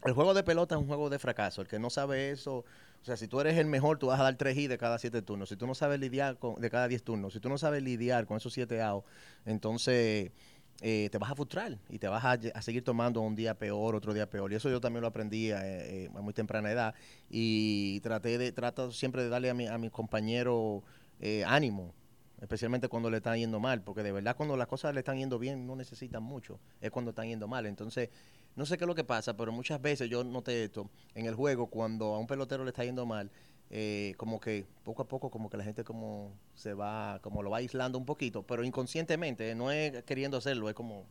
El 0.04 0.12
juego 0.12 0.34
de 0.34 0.42
pelota 0.42 0.74
es 0.74 0.80
un 0.80 0.86
juego 0.86 1.08
de 1.08 1.18
fracaso. 1.18 1.62
El 1.62 1.68
que 1.68 1.78
no 1.78 1.88
sabe 1.88 2.30
eso, 2.30 2.58
o 2.58 3.04
sea, 3.04 3.16
si 3.16 3.28
tú 3.28 3.40
eres 3.40 3.56
el 3.56 3.66
mejor, 3.66 3.98
tú 3.98 4.08
vas 4.08 4.20
a 4.20 4.24
dar 4.24 4.36
3 4.36 4.56
I 4.56 4.66
de 4.66 4.78
cada 4.78 4.98
7 4.98 5.22
turnos. 5.22 5.48
Si 5.48 5.56
tú 5.56 5.66
no 5.66 5.74
sabes 5.74 5.98
lidiar 6.00 6.38
con, 6.38 6.60
de 6.60 6.70
cada 6.70 6.86
10 6.86 7.02
turnos, 7.02 7.32
si 7.32 7.40
tú 7.40 7.48
no 7.48 7.56
sabes 7.56 7.82
lidiar 7.82 8.26
con 8.26 8.36
esos 8.36 8.52
7 8.52 8.82
outs, 8.82 9.06
entonces 9.46 10.32
eh, 10.80 11.08
te 11.10 11.18
vas 11.18 11.30
a 11.30 11.34
frustrar 11.34 11.78
y 11.88 11.98
te 11.98 12.08
vas 12.08 12.24
a, 12.24 12.62
seguir 12.62 12.84
tomando 12.84 13.20
un 13.20 13.34
día 13.34 13.54
peor, 13.54 13.94
otro 13.94 14.12
día 14.12 14.28
peor. 14.28 14.52
Y 14.52 14.56
eso 14.56 14.68
yo 14.68 14.80
también 14.80 15.02
lo 15.02 15.08
aprendí 15.08 15.50
a, 15.50 15.60
eh, 15.64 16.08
muy 16.10 16.34
temprana 16.34 16.70
edad. 16.70 16.94
Y 17.30 18.00
traté 18.00 18.38
de, 18.38 18.52
trato 18.52 18.92
siempre 18.92 19.22
de 19.22 19.28
darle 19.28 19.50
a 19.50 19.54
mi, 19.54 19.66
a 19.66 19.78
mi 19.78 19.90
compañero 19.90 20.82
eh, 21.20 21.44
ánimo 21.46 21.94
especialmente 22.40 22.88
cuando 22.88 23.10
le 23.10 23.18
están 23.18 23.38
yendo 23.38 23.60
mal, 23.60 23.82
porque 23.82 24.02
de 24.02 24.12
verdad 24.12 24.36
cuando 24.36 24.56
las 24.56 24.66
cosas 24.66 24.92
le 24.92 25.00
están 25.00 25.16
yendo 25.16 25.38
bien 25.38 25.66
no 25.66 25.76
necesitan 25.76 26.22
mucho, 26.22 26.60
es 26.80 26.90
cuando 26.90 27.10
están 27.10 27.28
yendo 27.28 27.48
mal. 27.48 27.66
Entonces, 27.66 28.10
no 28.56 28.66
sé 28.66 28.76
qué 28.76 28.84
es 28.84 28.88
lo 28.88 28.94
que 28.94 29.04
pasa, 29.04 29.36
pero 29.36 29.52
muchas 29.52 29.80
veces 29.80 30.08
yo 30.10 30.24
noté 30.24 30.64
esto 30.64 30.90
en 31.14 31.26
el 31.26 31.34
juego, 31.34 31.68
cuando 31.68 32.14
a 32.14 32.18
un 32.18 32.26
pelotero 32.26 32.64
le 32.64 32.70
está 32.70 32.84
yendo 32.84 33.06
mal, 33.06 33.30
eh, 33.70 34.14
como 34.16 34.40
que 34.40 34.64
poco 34.84 35.02
a 35.02 35.08
poco 35.08 35.30
como 35.30 35.50
que 35.50 35.56
la 35.56 35.64
gente 35.64 35.84
como 35.84 36.32
se 36.54 36.74
va, 36.74 37.18
como 37.22 37.42
lo 37.42 37.50
va 37.50 37.58
aislando 37.58 37.98
un 37.98 38.06
poquito, 38.06 38.42
pero 38.42 38.64
inconscientemente, 38.64 39.54
no 39.54 39.70
es 39.70 40.02
queriendo 40.04 40.36
hacerlo, 40.36 40.68
es 40.68 40.74
como 40.74 41.04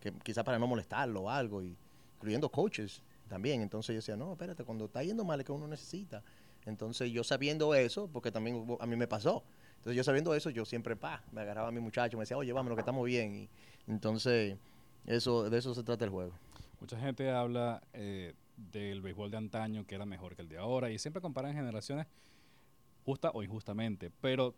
que 0.00 0.12
quizás 0.12 0.44
para 0.44 0.58
no 0.58 0.66
molestarlo 0.66 1.22
o 1.22 1.30
algo, 1.30 1.62
y, 1.62 1.76
incluyendo 2.16 2.50
coaches 2.50 3.02
también. 3.28 3.62
Entonces 3.62 3.94
yo 3.94 3.98
decía, 3.98 4.16
no, 4.16 4.32
espérate, 4.32 4.64
cuando 4.64 4.86
está 4.86 5.02
yendo 5.02 5.24
mal 5.24 5.40
es 5.40 5.46
que 5.46 5.52
uno 5.52 5.66
necesita. 5.66 6.22
Entonces 6.66 7.10
yo 7.10 7.24
sabiendo 7.24 7.74
eso, 7.74 8.08
porque 8.12 8.30
también 8.30 8.66
a 8.78 8.86
mí 8.86 8.96
me 8.96 9.08
pasó, 9.08 9.42
entonces 9.82 9.96
yo 9.96 10.04
sabiendo 10.04 10.32
eso, 10.34 10.48
yo 10.50 10.64
siempre, 10.64 10.94
pa, 10.94 11.24
me 11.32 11.40
agarraba 11.40 11.68
a 11.68 11.72
mi 11.72 11.80
muchacho, 11.80 12.16
me 12.16 12.22
decía, 12.22 12.36
oye, 12.36 12.52
vámonos, 12.52 12.76
que 12.76 12.82
estamos 12.82 13.04
bien. 13.04 13.34
Y 13.34 13.48
entonces, 13.88 14.56
eso, 15.06 15.50
de 15.50 15.58
eso 15.58 15.74
se 15.74 15.82
trata 15.82 16.04
el 16.04 16.10
juego. 16.10 16.32
Mucha 16.78 16.96
gente 17.00 17.28
habla 17.30 17.82
eh, 17.92 18.32
del 18.70 19.00
béisbol 19.00 19.30
de 19.30 19.36
antaño, 19.36 19.86
que 19.86 19.94
era 19.94 20.06
mejor 20.06 20.36
que 20.36 20.42
el 20.42 20.48
de 20.48 20.58
ahora, 20.58 20.90
y 20.90 20.98
siempre 20.98 21.20
comparan 21.20 21.54
generaciones 21.54 22.06
justa 23.04 23.30
o 23.34 23.42
injustamente, 23.42 24.10
pero 24.20 24.54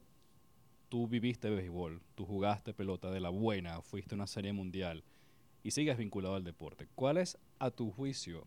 tú 0.88 1.08
viviste 1.08 1.50
béisbol, 1.50 2.02
tú 2.14 2.26
jugaste 2.26 2.74
pelota 2.74 3.10
de 3.10 3.20
la 3.20 3.30
buena, 3.30 3.80
fuiste 3.82 4.14
a 4.14 4.16
una 4.16 4.26
serie 4.26 4.52
mundial 4.52 5.02
y 5.62 5.70
sigues 5.70 5.96
vinculado 5.96 6.34
al 6.34 6.44
deporte. 6.44 6.86
¿Cuál 6.94 7.16
es, 7.16 7.38
a 7.58 7.70
tu 7.70 7.90
juicio, 7.90 8.46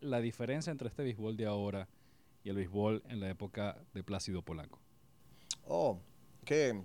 la 0.00 0.20
diferencia 0.20 0.70
entre 0.70 0.88
este 0.88 1.02
béisbol 1.02 1.36
de 1.36 1.46
ahora 1.46 1.88
y 2.42 2.48
el 2.48 2.56
béisbol 2.56 3.02
en 3.08 3.20
la 3.20 3.28
época 3.28 3.76
de 3.92 4.02
Plácido 4.02 4.42
Polanco? 4.42 4.80
Oh, 5.68 6.00
que 6.44 6.82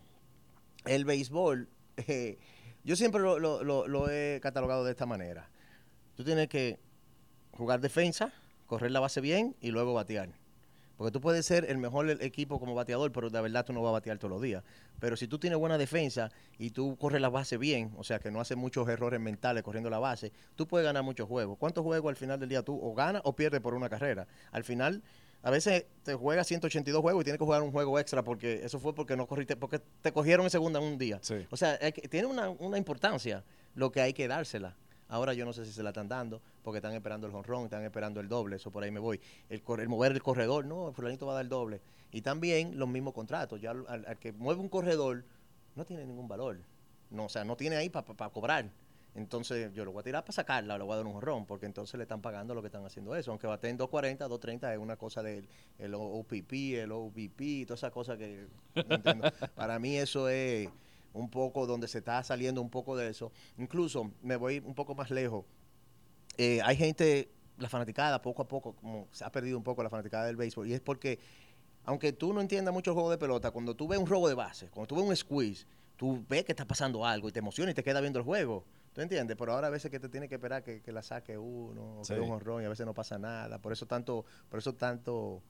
el 0.86 1.06
béisbol, 1.06 1.70
eh, 1.98 2.38
yo 2.84 2.96
siempre 2.96 3.22
lo, 3.22 4.10
he 4.10 4.40
catalogado 4.42 4.84
de 4.84 4.92
esta 4.92 5.06
manera. 5.06 5.50
Tú 6.16 6.24
tienes 6.24 6.48
que 6.50 6.80
jugar 7.52 7.82
defensa, 7.82 8.34
correr 8.68 8.92
la 8.92 9.00
base 9.00 9.22
bien 9.22 9.56
y 9.62 9.72
luego 9.72 9.94
batear. 9.94 10.30
Porque 10.98 11.12
tú 11.12 11.20
puedes 11.20 11.48
ser 11.48 11.66
el 11.66 11.80
mejor 11.80 12.08
equipo 12.22 12.60
como 12.60 12.76
bateador, 12.76 13.12
pero 13.12 13.32
de 13.32 13.42
verdad 13.42 13.66
tú 13.66 13.74
no 13.74 13.82
vas 13.82 13.90
a 13.90 13.94
batear 13.94 14.20
todos 14.20 14.32
los 14.32 14.42
días. 14.42 14.64
Pero 15.00 15.18
si 15.18 15.28
tú 15.28 15.40
tienes 15.40 15.58
buena 15.58 15.80
defensa 15.80 16.30
y 16.60 16.70
tú 16.70 16.96
corres 16.96 17.20
la 17.20 17.30
base 17.30 17.58
bien, 17.58 17.92
o 17.98 18.04
sea 18.04 18.20
que 18.20 18.30
no 18.30 18.40
haces 18.40 18.56
muchos 18.56 18.88
errores 18.88 19.20
mentales 19.20 19.64
corriendo 19.64 19.90
la 19.90 19.98
base, 19.98 20.32
tú 20.56 20.68
puedes 20.68 20.86
ganar 20.86 21.02
muchos 21.02 21.28
juegos. 21.28 21.58
¿Cuántos 21.58 21.84
juegos 21.84 22.10
al 22.10 22.16
final 22.18 22.40
del 22.40 22.50
día 22.50 22.62
tú 22.62 22.80
o 22.80 22.94
ganas 22.94 23.24
o 23.26 23.36
pierdes 23.36 23.62
por 23.62 23.74
una 23.74 23.90
carrera? 23.90 24.28
Al 24.52 24.64
final 24.64 25.02
a 25.44 25.50
veces 25.50 25.86
te 26.04 26.14
juegas 26.14 26.46
182 26.48 27.02
juegos 27.02 27.22
y 27.22 27.24
tienes 27.24 27.40
que 27.40 27.46
jugar 27.46 27.64
un 27.64 27.72
juego 27.72 27.98
extra 27.98 28.24
porque 28.24 28.62
eso 28.64 28.80
fue 28.80 28.94
porque 28.94 29.18
no 29.18 29.26
corriste, 29.26 29.56
porque 29.56 29.80
te 29.80 30.12
cogieron 30.12 30.46
en 30.46 30.52
segunda 30.52 30.80
un 30.80 31.00
día. 31.00 31.20
O 31.50 31.58
sea, 31.58 31.80
tiene 32.10 32.28
una, 32.28 32.78
importancia 32.78 33.44
lo 33.74 33.92
que 33.92 34.02
hay 34.02 34.14
que 34.14 34.28
dársela. 34.28 34.76
Ahora 35.08 35.34
yo 35.34 35.46
no 35.46 35.52
sé 35.52 35.66
si 35.66 35.72
se 35.72 35.82
la 35.82 35.90
están 35.90 36.08
dando 36.08 36.42
porque 36.64 36.78
están 36.78 36.94
esperando 36.94 37.28
el 37.28 37.36
honrón, 37.36 37.66
están 37.66 37.84
esperando 37.84 38.20
el 38.20 38.28
doble, 38.28 38.58
eso 38.58 38.72
por 38.72 38.84
ahí 38.84 38.92
me 38.92 39.00
voy. 39.00 39.20
El, 39.50 39.62
el 39.80 39.90
mover 39.90 40.12
el 40.12 40.24
corredor, 40.24 40.66
no, 40.66 40.90
el 40.90 40.94
fulanito 40.94 41.26
va 41.26 41.34
a 41.34 41.36
dar 41.36 41.44
el 41.44 41.50
doble. 41.50 41.82
Y 42.12 42.22
también 42.22 42.78
los 42.78 42.90
mismos 42.90 43.14
contratos. 43.14 43.62
Ya 43.62 43.72
al, 43.72 44.18
que 44.20 44.34
mueve 44.34 44.62
un 44.62 44.70
corredor 44.70 45.24
no 45.76 45.86
tiene 45.86 46.06
ningún 46.06 46.28
valor. 46.28 46.60
No, 47.10 47.26
o 47.26 47.30
sea, 47.30 47.44
no 47.44 47.56
tiene 47.56 47.78
ahí 47.78 47.90
para 47.90 48.30
cobrar. 48.30 48.70
Entonces 49.14 49.74
yo 49.74 49.84
lo 49.84 49.92
voy 49.92 50.02
a 50.02 50.04
tirar 50.04 50.24
para 50.24 50.32
sacarla, 50.32 50.78
lo 50.78 50.86
voy 50.86 50.94
a 50.94 50.98
dar 50.98 51.06
un 51.06 51.14
jorrón, 51.14 51.46
porque 51.46 51.66
entonces 51.66 51.96
le 51.98 52.04
están 52.04 52.22
pagando 52.22 52.54
lo 52.54 52.62
que 52.62 52.68
están 52.68 52.86
haciendo 52.86 53.14
eso. 53.16 53.32
Aunque 53.32 53.46
baten 53.46 53.76
240, 53.76 54.24
230 54.26 54.74
es 54.74 54.80
una 54.80 54.96
cosa 54.96 55.22
del 55.22 55.48
el 55.80 55.94
OPP, 55.94 56.54
el 56.76 56.92
OVP, 56.92 57.66
toda 57.66 57.76
esa 57.76 57.92
cosa 57.92 58.18
que 58.18 58.48
Para 59.56 59.80
mí 59.80 59.98
eso 59.98 60.30
es 60.30 60.70
un 61.14 61.30
poco 61.30 61.66
donde 61.68 61.90
se 61.90 61.98
está 61.98 62.24
saliendo 62.24 62.62
un 62.62 62.70
poco 62.70 62.96
de 62.96 63.10
eso. 63.10 63.34
Incluso 63.58 64.12
me 64.22 64.38
voy 64.38 64.60
un 64.60 64.76
poco 64.76 64.96
más 64.96 65.12
lejos. 65.12 65.44
Eh, 66.38 66.62
hay 66.64 66.76
gente, 66.76 67.30
la 67.58 67.70
fanaticada, 67.70 68.22
poco 68.22 68.42
a 68.42 68.48
poco, 68.48 68.74
como 68.76 69.08
se 69.12 69.24
ha 69.24 69.32
perdido 69.32 69.58
un 69.58 69.64
poco 69.64 69.84
la 69.84 69.90
fanaticada 69.90 70.26
del 70.26 70.36
béisbol, 70.36 70.68
y 70.68 70.74
es 70.74 70.82
porque, 70.82 71.20
aunque 71.84 72.14
tú 72.14 72.34
no 72.34 72.42
entiendas 72.42 72.74
mucho 72.74 72.92
el 72.92 72.96
juego 72.96 73.12
de 73.12 73.18
pelota, 73.18 73.52
cuando 73.52 73.76
tú 73.76 73.88
ves 73.88 74.00
un 74.00 74.08
robo 74.08 74.28
de 74.28 74.36
base, 74.36 74.70
cuando 74.70 74.88
tú 74.88 74.96
ves 74.96 75.06
un 75.06 75.16
squeeze, 75.16 75.66
tú 75.96 76.26
ves 76.28 76.44
que 76.46 76.52
está 76.52 76.66
pasando 76.66 77.06
algo 77.06 77.30
y 77.30 77.32
te 77.32 77.40
emociona 77.40 77.72
y 77.72 77.74
te 77.74 77.84
queda 77.84 78.02
viendo 78.02 78.20
el 78.20 78.26
juego. 78.26 78.66
¿Tú 78.94 79.02
entiendes? 79.02 79.38
Pero 79.38 79.54
ahora 79.54 79.68
a 79.68 79.70
veces 79.70 79.90
que 79.90 80.00
te 80.00 80.10
tiene 80.10 80.28
que 80.28 80.36
esperar 80.36 80.64
que, 80.64 80.82
la 80.92 81.02
saque 81.02 81.38
uno, 81.38 82.00
o 82.00 82.02
que 82.02 82.20
un 82.20 82.32
honrón 82.32 82.62
y 82.62 82.66
a 82.66 82.70
veces 82.70 82.86
no 82.86 82.94
pasa 82.94 83.18
nada. 83.18 83.60
Por 83.60 83.72
eso 83.72 83.86
tanto, 83.86 84.26
por 84.50 84.60
eso 84.60 84.74
tanto, 84.74 85.42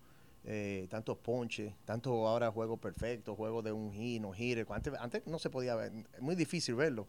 eh, 0.43 0.87
tantos 0.89 1.17
ponches, 1.17 1.73
tanto 1.85 2.27
ahora 2.27 2.51
juego 2.51 2.77
perfecto, 2.77 3.35
juego 3.35 3.61
de 3.61 3.71
un 3.71 3.91
giro, 3.91 4.31
gire. 4.31 4.65
Antes, 4.69 4.93
antes 4.99 5.25
no 5.25 5.39
se 5.39 5.49
podía 5.49 5.75
ver, 5.75 5.91
es 6.13 6.21
muy 6.21 6.35
difícil 6.35 6.75
verlo. 6.75 7.07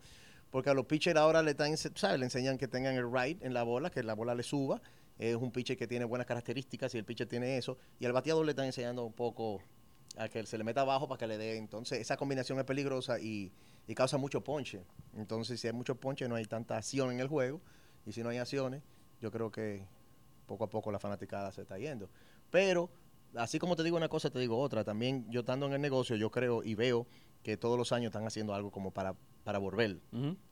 Porque 0.53 0.69
a 0.69 0.75
los 0.75 0.85
pitchers 0.85 1.19
ahora 1.19 1.43
le 1.43 1.53
están, 1.53 1.75
¿sabes? 1.79 2.19
Le 2.19 2.27
enseñan 2.27 2.59
que 2.59 2.69
tengan 2.69 2.95
el 2.95 3.11
right 3.11 3.43
en 3.43 3.55
la 3.55 3.63
bola, 3.63 3.89
que 3.91 4.03
la 4.03 4.15
bola 4.15 4.35
le 4.35 4.43
suba. 4.43 4.83
Es 5.19 5.35
un 5.35 5.51
pitcher 5.51 5.79
que 5.79 5.87
tiene 5.87 6.05
buenas 6.05 6.27
características 6.27 6.95
y 6.95 6.99
el 6.99 7.07
pitcher 7.07 7.27
tiene 7.27 7.57
eso. 7.57 7.79
Y 7.99 8.05
al 8.05 8.13
bateador 8.13 8.45
le 8.45 8.53
están 8.53 8.67
enseñando 8.67 9.03
un 9.03 9.15
poco 9.15 9.63
a 10.19 10.29
que 10.29 10.45
se 10.45 10.59
le 10.59 10.65
meta 10.65 10.83
abajo 10.83 11.09
para 11.09 11.19
que 11.19 11.27
le 11.27 11.39
dé. 11.39 11.57
Entonces, 11.57 12.01
esa 12.01 12.19
combinación 12.19 12.59
es 12.59 12.67
peligrosa 12.67 13.19
y, 13.19 13.51
causa 13.97 14.19
mucho 14.19 14.45
ponche. 14.45 14.85
Entonces, 15.17 15.59
si 15.59 15.69
hay 15.69 15.73
mucho 15.73 15.95
ponche, 15.95 16.29
no 16.29 16.35
hay 16.35 16.45
tanta 16.45 16.77
acción 16.77 17.11
en 17.13 17.21
el 17.21 17.29
juego. 17.29 17.63
Y 18.05 18.13
si 18.13 18.23
no 18.23 18.29
hay 18.29 18.37
acciones, 18.37 18.83
yo 19.23 19.31
creo 19.31 19.51
que 19.51 19.87
poco 20.45 20.65
a 20.65 20.69
poco 20.69 20.93
la 20.93 20.99
fanaticada 20.99 21.51
se 21.51 21.63
está 21.63 21.79
yendo. 21.79 22.11
Pero 22.51 22.91
así 23.37 23.59
como 23.59 23.75
te 23.75 23.85
digo 23.85 23.97
una 23.97 24.11
cosa, 24.11 24.29
te 24.29 24.39
digo 24.39 24.59
otra. 24.59 24.85
También 24.85 25.25
yo 25.31 25.41
estando 25.41 25.65
en 25.65 25.73
el 25.73 25.81
negocio, 25.81 26.15
yo 26.17 26.31
creo 26.31 26.63
y 26.63 26.75
veo 26.75 27.07
que 27.43 27.57
todos 27.57 27.79
los 27.79 27.91
años 27.93 28.11
están 28.11 28.27
haciendo 28.27 28.55
algo 28.55 28.71
como 28.71 28.91
para, 28.91 29.17
para 29.45 29.59
volver. 29.59 29.99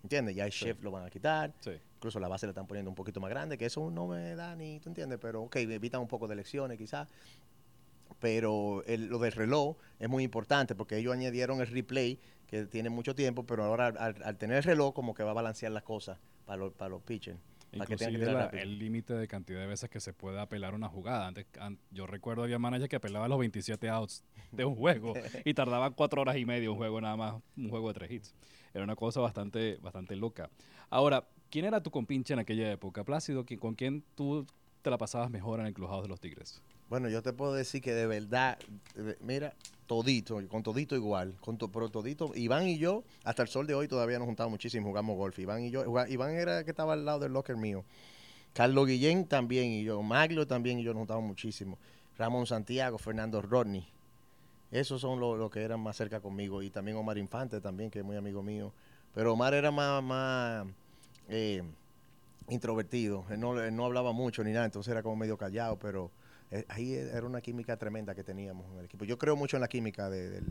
¿Entiendes? 0.02 0.34
Ya 0.34 0.44
el 0.44 0.52
chef 0.52 0.82
lo 0.82 0.90
van 0.90 1.04
a 1.04 1.10
quitar. 1.10 1.52
Incluso 1.96 2.18
la 2.18 2.28
base 2.28 2.46
le 2.46 2.50
están 2.50 2.66
poniendo 2.66 2.90
un 2.90 2.94
poquito 2.94 3.20
más 3.20 3.30
grande, 3.30 3.58
que 3.58 3.66
eso 3.66 3.90
no 3.90 4.06
me 4.06 4.34
da 4.34 4.56
ni, 4.56 4.80
¿tú 4.80 4.88
entiendes? 4.88 5.18
Pero, 5.20 5.42
ok, 5.42 5.56
evitan 5.56 6.00
un 6.00 6.08
poco 6.08 6.26
de 6.28 6.36
lecciones 6.36 6.78
quizás. 6.78 7.08
Pero 8.18 8.82
lo 8.86 9.18
del 9.18 9.32
reloj 9.32 9.76
es 9.98 10.08
muy 10.08 10.24
importante 10.24 10.74
porque 10.74 10.98
ellos 10.98 11.14
añadieron 11.14 11.60
el 11.60 11.66
replay, 11.66 12.18
que 12.46 12.66
tiene 12.66 12.90
mucho 12.90 13.14
tiempo, 13.14 13.44
pero 13.44 13.64
ahora 13.64 13.86
al, 13.86 14.36
tener 14.36 14.58
el 14.58 14.62
reloj 14.64 14.94
como 14.94 15.14
que 15.14 15.22
va 15.22 15.30
a 15.30 15.34
balancear 15.34 15.72
las 15.72 15.84
cosas 15.84 16.18
para, 16.44 16.58
los, 16.58 16.72
para 16.72 16.88
los 16.88 17.02
pitchers. 17.02 17.38
Inclusive 17.72 18.60
el 18.60 18.78
límite 18.78 19.14
de 19.14 19.28
cantidad 19.28 19.60
de 19.60 19.66
veces 19.66 19.88
que 19.88 20.00
se 20.00 20.12
puede 20.12 20.40
apelar 20.40 20.74
una 20.74 20.88
jugada. 20.88 21.26
Antes, 21.26 21.46
yo 21.90 22.06
recuerdo 22.06 22.42
había 22.42 22.58
manager 22.58 22.88
que 22.88 22.96
apelaba 22.96 23.28
los 23.28 23.38
27 23.38 23.88
outs 23.88 24.24
de 24.50 24.64
un 24.64 24.74
juego 24.74 25.14
y 25.44 25.54
tardaba 25.54 25.90
cuatro 25.90 26.22
horas 26.22 26.36
y 26.36 26.44
media 26.44 26.70
un 26.70 26.76
juego 26.76 27.00
nada 27.00 27.16
más, 27.16 27.34
un 27.56 27.68
juego 27.68 27.88
de 27.88 27.94
tres 27.94 28.10
hits. 28.10 28.34
Era 28.74 28.84
una 28.84 28.96
cosa 28.96 29.20
bastante, 29.20 29.78
bastante 29.80 30.16
loca. 30.16 30.50
Ahora, 30.88 31.28
¿quién 31.50 31.64
era 31.64 31.82
tu 31.82 31.90
compinche 31.90 32.32
en 32.32 32.40
aquella 32.40 32.70
época? 32.72 33.04
Plácido, 33.04 33.44
¿con 33.58 33.74
quién 33.74 34.04
tú 34.14 34.46
te 34.82 34.90
la 34.90 34.98
pasabas 34.98 35.30
mejor 35.30 35.60
en 35.60 35.66
el 35.66 35.74
Clubhouse 35.74 36.02
de 36.02 36.08
los 36.08 36.20
Tigres? 36.20 36.62
Bueno, 36.88 37.08
yo 37.08 37.22
te 37.22 37.32
puedo 37.32 37.54
decir 37.54 37.80
que 37.80 37.92
de 37.92 38.06
verdad, 38.06 38.58
mira, 39.20 39.54
todito, 39.90 40.40
con 40.46 40.62
todito 40.62 40.94
igual, 40.94 41.34
con 41.40 41.58
pero 41.58 41.88
todito. 41.88 42.30
Iván 42.36 42.68
y 42.68 42.78
yo, 42.78 43.02
hasta 43.24 43.42
el 43.42 43.48
sol 43.48 43.66
de 43.66 43.74
hoy 43.74 43.88
todavía 43.88 44.20
nos 44.20 44.26
juntamos 44.26 44.52
muchísimo, 44.52 44.86
jugamos 44.86 45.16
golf. 45.16 45.36
Iván 45.36 45.64
y 45.64 45.70
yo, 45.72 45.82
Iván 46.06 46.30
era 46.36 46.60
el 46.60 46.64
que 46.64 46.70
estaba 46.70 46.92
al 46.92 47.04
lado 47.04 47.18
del 47.18 47.32
locker 47.32 47.56
mío. 47.56 47.84
Carlos 48.52 48.86
Guillén 48.86 49.26
también 49.26 49.72
y 49.72 49.82
yo, 49.82 50.00
Maglio 50.00 50.46
también 50.46 50.78
y 50.78 50.84
yo 50.84 50.92
nos 50.92 51.00
juntamos 51.00 51.24
muchísimo. 51.24 51.76
Ramón 52.16 52.46
Santiago, 52.46 52.98
Fernando 52.98 53.42
Rodney. 53.42 53.84
Esos 54.70 55.00
son 55.00 55.18
los 55.18 55.50
que 55.50 55.60
eran 55.60 55.80
más 55.80 55.96
cerca 55.96 56.20
conmigo. 56.20 56.62
Y 56.62 56.70
también 56.70 56.96
Omar 56.96 57.18
Infante 57.18 57.60
también, 57.60 57.90
que 57.90 57.98
es 57.98 58.04
muy 58.04 58.16
amigo 58.16 58.44
mío. 58.44 58.72
Pero 59.12 59.32
Omar 59.32 59.54
era 59.54 59.72
más, 59.72 60.00
más 60.04 60.68
eh, 61.28 61.64
introvertido. 62.48 63.24
Él 63.28 63.40
no, 63.40 63.60
él 63.60 63.74
no 63.74 63.86
hablaba 63.86 64.12
mucho 64.12 64.44
ni 64.44 64.52
nada, 64.52 64.66
entonces 64.66 64.92
era 64.92 65.02
como 65.02 65.16
medio 65.16 65.36
callado, 65.36 65.80
pero 65.80 66.12
eh, 66.50 66.64
ahí 66.68 66.94
era 66.94 67.24
una 67.24 67.40
química 67.40 67.76
tremenda 67.76 68.14
que 68.14 68.24
teníamos 68.24 68.70
en 68.72 68.78
el 68.78 68.84
equipo. 68.86 69.04
Yo 69.04 69.18
creo 69.18 69.36
mucho 69.36 69.56
en 69.56 69.60
la 69.60 69.68
química 69.68 70.10
del, 70.10 70.44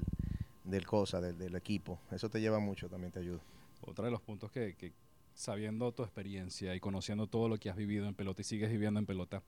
del 0.64 0.86
cosa, 0.86 1.20
del, 1.20 1.56
equipo. 1.56 2.00
Eso 2.12 2.30
te 2.30 2.40
lleva 2.40 2.60
mucho, 2.60 2.90
también 2.90 3.12
te 3.12 3.20
ayuda. 3.20 3.42
Otro 3.82 4.06
de 4.06 4.12
los 4.12 4.22
puntos 4.22 4.52
que, 4.52 4.94
sabiendo 5.34 5.92
tu 5.92 6.04
experiencia 6.04 6.74
y 6.76 6.80
conociendo 6.80 7.28
todo 7.28 7.50
lo 7.50 7.58
que 7.58 7.70
has 7.70 7.76
vivido 7.76 8.08
en 8.08 8.14
pelota 8.14 8.42
y 8.42 8.46
sigues 8.46 8.70
viviendo 8.70 9.00
en 9.00 9.06
pelota, 9.06 9.44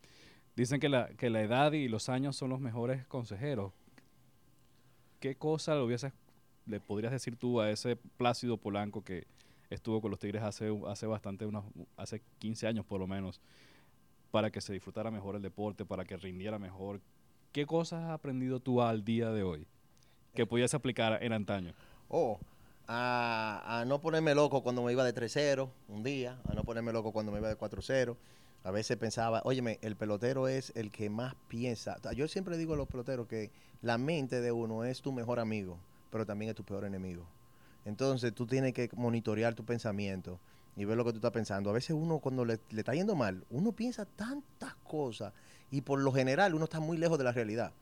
dicen 0.55 0.79
que 0.79 0.89
la, 0.89 1.09
que 1.09 1.29
la 1.29 1.41
edad 1.41 1.71
y 1.71 1.87
los 1.87 2.09
años 2.09 2.35
son 2.35 2.49
los 2.49 2.59
mejores 2.59 3.05
consejeros. 3.07 3.71
¿Qué 5.21 5.35
cosa 5.35 5.75
le, 5.75 5.97
le 6.65 6.79
podrías 6.79 7.13
decir 7.13 7.37
tú 7.37 7.61
a 7.61 7.69
ese 7.69 7.95
Plácido 7.95 8.57
Polanco 8.57 9.03
que 9.03 9.25
estuvo 9.69 10.01
con 10.01 10.11
los 10.11 10.19
Tigres 10.19 10.43
hace, 10.43 10.69
hace 10.87 11.05
bastante, 11.05 11.45
unos, 11.45 11.63
hace 11.95 12.21
15 12.39 12.67
años 12.67 12.85
por 12.85 12.99
lo 12.99 13.07
menos? 13.07 13.39
Para 14.31 14.49
que 14.49 14.61
se 14.61 14.73
disfrutara 14.73 15.11
mejor 15.11 15.35
el 15.35 15.41
deporte, 15.41 15.85
para 15.85 16.05
que 16.05 16.17
rindiera 16.17 16.57
mejor. 16.57 17.01
¿Qué 17.51 17.65
cosas 17.65 18.05
has 18.05 18.11
aprendido 18.11 18.59
tú 18.59 18.81
al 18.81 19.03
día 19.03 19.29
de 19.31 19.43
hoy 19.43 19.67
que 20.33 20.45
pudieras 20.45 20.73
aplicar 20.73 21.21
en 21.21 21.33
antaño? 21.33 21.73
Oh, 22.07 22.39
a, 22.87 23.83
no 23.87 23.99
ponerme 23.99 24.33
loco 24.33 24.63
cuando 24.63 24.83
me 24.83 24.91
iba 24.91 25.03
de 25.03 25.13
3-0 25.13 25.69
un 25.89 26.03
día, 26.03 26.39
a 26.49 26.53
no 26.53 26.63
ponerme 26.63 26.93
loco 26.93 27.11
cuando 27.11 27.31
me 27.31 27.39
iba 27.39 27.49
de 27.49 27.57
4-0. 27.57 28.15
A 28.63 28.71
veces 28.71 28.97
pensaba, 28.97 29.41
óyeme, 29.43 29.79
el 29.81 29.95
pelotero 29.95 30.47
es 30.47 30.71
el 30.75 30.91
que 30.91 31.09
más 31.09 31.35
piensa. 31.47 31.97
Yo 32.13 32.27
siempre 32.27 32.57
digo 32.57 32.75
a 32.75 32.77
los 32.77 32.87
peloteros 32.87 33.27
que 33.27 33.51
la 33.81 33.97
mente 33.97 34.39
de 34.39 34.51
uno 34.51 34.83
es 34.83 35.01
tu 35.01 35.11
mejor 35.11 35.39
amigo, 35.39 35.79
pero 36.11 36.25
también 36.25 36.49
es 36.49 36.55
tu 36.55 36.63
peor 36.63 36.85
enemigo. 36.85 37.25
Entonces 37.85 38.33
tú 38.33 38.45
tienes 38.45 38.73
que 38.73 38.89
monitorear 38.93 39.55
tu 39.55 39.65
pensamiento 39.65 40.39
y 40.75 40.85
ver 40.85 40.97
lo 40.97 41.05
que 41.05 41.11
tú 41.11 41.17
estás 41.17 41.31
pensando. 41.31 41.69
A 41.69 41.73
veces 41.73 41.91
uno 41.91 42.19
cuando 42.19 42.45
le, 42.45 42.59
está 42.75 42.93
yendo 42.93 43.15
mal, 43.15 43.45
uno 43.49 43.71
piensa 43.71 44.05
tantas 44.05 44.75
cosas 44.75 45.33
y 45.69 45.81
por 45.81 45.99
lo 45.99 46.11
general 46.11 46.53
uno 46.55 46.65
está 46.65 46.79
muy 46.79 46.97
lejos 46.97 47.17
de 47.17 47.23
la 47.23 47.31
realidad. 47.31 47.73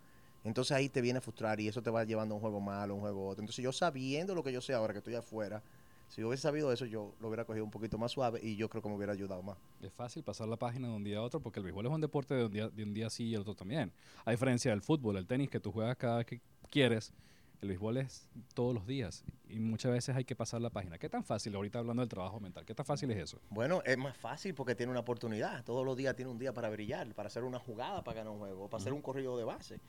Entonces 0.44 0.72
ahí 0.72 0.90
te 0.90 1.02
viene 1.02 1.20
a 1.20 1.22
frustrar 1.22 1.60
y 1.60 1.68
eso 1.68 1.82
te 1.82 1.90
va 1.90 2.04
llevando 2.04 2.34
a 2.34 2.38
un 2.38 2.42
juego 2.42 2.62
malo, 2.62 2.94
a 2.94 2.96
un 2.96 3.02
juego 3.02 3.28
otro. 3.28 3.42
Entonces 3.42 3.64
yo 3.64 3.72
sabiendo 3.72 4.34
lo 4.34 4.44
que 4.44 4.52
yo 4.52 4.62
sé 4.62 4.74
ahora 4.74 4.94
que 4.94 5.00
estoy 5.00 5.16
afuera, 5.16 5.62
si 6.10 6.22
yo 6.22 6.28
hubiese 6.28 6.42
sabido 6.42 6.72
eso, 6.74 6.86
yo 6.86 7.14
lo 7.20 7.28
hubiera 7.28 7.46
cogido 7.46 7.64
un 7.64 7.70
poquito 7.70 8.00
más 8.00 8.12
suave 8.12 8.40
y 8.42 8.56
yo 8.56 8.68
creo 8.68 8.82
que 8.82 8.90
me 8.90 8.96
hubiera 8.96 9.14
ayudado 9.14 9.44
más. 9.44 9.58
Es 9.80 9.94
fácil 9.94 10.24
pasar 10.24 10.48
la 10.48 10.58
página 10.58 10.88
de 10.88 10.96
un 10.96 11.04
día 11.04 11.20
a 11.20 11.22
otro 11.22 11.40
porque 11.40 11.60
el 11.60 11.66
béisbol 11.66 11.86
es 11.86 11.92
un 11.92 12.02
deporte 12.02 12.34
de 12.34 12.46
un 12.46 12.52
día, 12.52 12.70
de 12.70 12.84
un 12.84 12.94
día 12.94 13.10
sí 13.12 13.26
y 13.26 13.36
el 13.36 13.42
otro 13.42 13.54
también. 13.54 13.92
A 14.26 14.32
diferencia 14.32 14.72
del 14.72 14.82
fútbol, 14.82 15.18
el 15.18 15.28
tenis 15.28 15.50
que 15.52 15.60
tú 15.60 15.72
juegas 15.72 15.96
cada 15.98 16.18
vez 16.18 16.26
que 16.26 16.42
quieres, 16.72 17.14
el 17.62 17.68
béisbol 17.68 17.98
es 17.98 18.28
todos 18.54 18.74
los 18.74 18.88
días 18.88 19.24
y 19.50 19.60
muchas 19.60 19.92
veces 19.92 20.16
hay 20.16 20.24
que 20.24 20.36
pasar 20.36 20.62
la 20.62 20.70
página. 20.70 20.98
¿Qué 20.98 21.10
tan 21.10 21.24
fácil, 21.24 21.56
ahorita 21.56 21.80
hablando 21.80 22.02
del 22.02 22.10
trabajo 22.10 22.40
mental, 22.40 22.66
qué 22.66 22.74
tan 22.74 22.86
fácil 22.86 23.12
es 23.12 23.18
eso? 23.18 23.40
Bueno, 23.50 23.82
es 23.86 23.98
más 23.98 24.16
fácil 24.16 24.54
porque 24.54 24.76
tiene 24.76 24.92
una 24.92 25.02
oportunidad. 25.02 25.64
Todos 25.66 25.86
los 25.86 25.98
días 25.98 26.16
tiene 26.16 26.32
un 26.32 26.40
día 26.40 26.54
para 26.54 26.70
brillar, 26.70 27.14
para 27.14 27.28
hacer 27.28 27.44
una 27.44 27.60
jugada 27.60 28.04
para 28.04 28.18
ganar 28.18 28.34
un 28.34 28.40
juego, 28.40 28.70
para 28.70 28.82
hacer 28.82 28.94
un 28.94 29.02
corrido 29.02 29.38
de 29.38 29.44
base. 29.44 29.80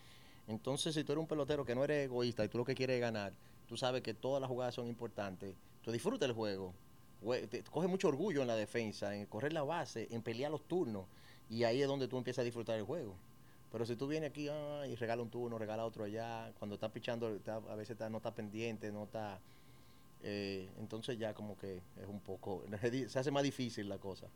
Entonces, 0.49 0.95
si 0.95 1.05
tú 1.05 1.13
eres 1.13 1.21
un 1.21 1.29
pelotero 1.29 1.65
que 1.65 1.75
no 1.75 1.85
eres 1.85 2.07
egoísta 2.07 2.45
y 2.45 2.49
tú 2.49 2.59
lo 2.59 2.65
que 2.65 2.75
quieres 2.75 2.95
es 2.95 3.01
ganar, 3.01 3.33
tú 3.67 3.77
sabes 3.77 4.03
que 4.03 4.15
todas 4.15 4.41
las 4.41 4.49
jugadas 4.49 4.75
son 4.75 4.89
importantes, 4.89 5.55
tú 5.83 5.93
disfrutas 5.93 6.29
el 6.29 6.35
juego. 6.35 6.75
Te 7.51 7.63
coge 7.65 7.87
mucho 7.87 8.09
orgullo 8.09 8.41
en 8.41 8.49
la 8.49 8.57
defensa, 8.57 9.15
en 9.15 9.27
correr 9.27 9.53
la 9.53 9.63
base, 9.63 10.09
en 10.11 10.23
pelear 10.23 10.51
los 10.51 10.67
turnos. 10.67 11.07
Y 11.49 11.65
ahí 11.65 11.83
es 11.83 11.87
donde 11.87 12.09
tú 12.09 12.17
empiezas 12.17 12.43
a 12.43 12.45
disfrutar 12.45 12.79
el 12.79 12.85
juego. 12.85 13.15
Pero 13.71 13.87
si 13.87 13.97
tú 13.97 14.07
vienes 14.09 14.31
aquí 14.31 14.49
y 14.89 14.95
regala 14.97 15.23
un 15.23 15.31
turno, 15.31 15.59
regala 15.59 15.85
otro 15.85 16.05
allá, 16.05 16.53
cuando 16.59 16.75
estás 16.75 16.91
pichando, 16.91 17.39
a 17.47 17.75
veces 17.77 17.97
no 18.11 18.17
está 18.19 18.35
pendiente, 18.35 18.91
no 18.91 19.05
está... 19.05 19.41
Eh, 20.23 20.69
entonces 20.79 21.19
ya 21.19 21.33
como 21.35 21.57
que 21.57 21.77
es 21.77 22.07
un 22.09 22.21
poco... 22.21 22.65
Se 23.09 23.19
hace 23.19 23.31
más 23.31 23.43
difícil 23.43 23.89
la 23.89 23.99
cosa. 23.99 24.27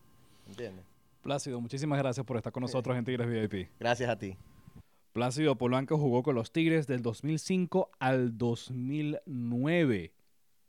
¿Entiendes? 0.47 0.85
Plácido, 1.23 1.61
muchísimas 1.61 1.99
gracias 1.99 2.25
por 2.25 2.37
estar 2.37 2.53
con 2.53 2.61
nosotros 2.61 2.97
en 2.97 3.05
Tigres 3.05 3.27
VIP. 3.27 3.71
Gracias 3.81 4.09
a 4.09 4.19
ti. 4.19 4.37
Plácido 5.13 5.57
Polanco 5.57 5.97
jugó 5.97 6.23
con 6.23 6.35
los 6.35 6.53
Tigres 6.53 6.87
del 6.87 7.01
2005 7.01 7.91
al 7.99 8.37
2009 8.37 10.13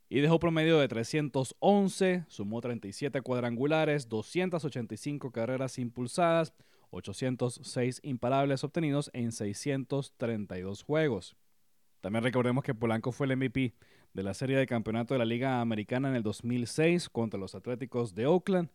y 0.08 0.20
dejó 0.20 0.40
promedio 0.40 0.80
de 0.80 0.88
311, 0.88 2.26
sumó 2.28 2.62
37 2.62 3.22
cuadrangulares, 3.22 4.08
285 4.08 5.32
carreras 5.32 5.80
impulsadas, 5.80 6.54
806 6.92 8.00
imparables 8.04 8.64
obtenidos 8.64 9.10
en 9.14 9.32
632 9.32 10.84
juegos. 10.84 11.36
También 12.02 12.24
recordemos 12.24 12.64
que 12.64 12.76
Polanco 12.76 13.12
fue 13.12 13.28
el 13.28 13.36
MVP 13.38 13.74
de 14.14 14.24
la 14.24 14.34
serie 14.34 14.58
de 14.58 14.68
campeonato 14.68 15.14
de 15.14 15.18
la 15.20 15.26
Liga 15.26 15.60
Americana 15.60 16.10
en 16.10 16.16
el 16.16 16.24
2006 16.24 17.10
contra 17.10 17.40
los 17.40 17.56
Atléticos 17.56 18.16
de 18.16 18.28
Oakland, 18.28 18.70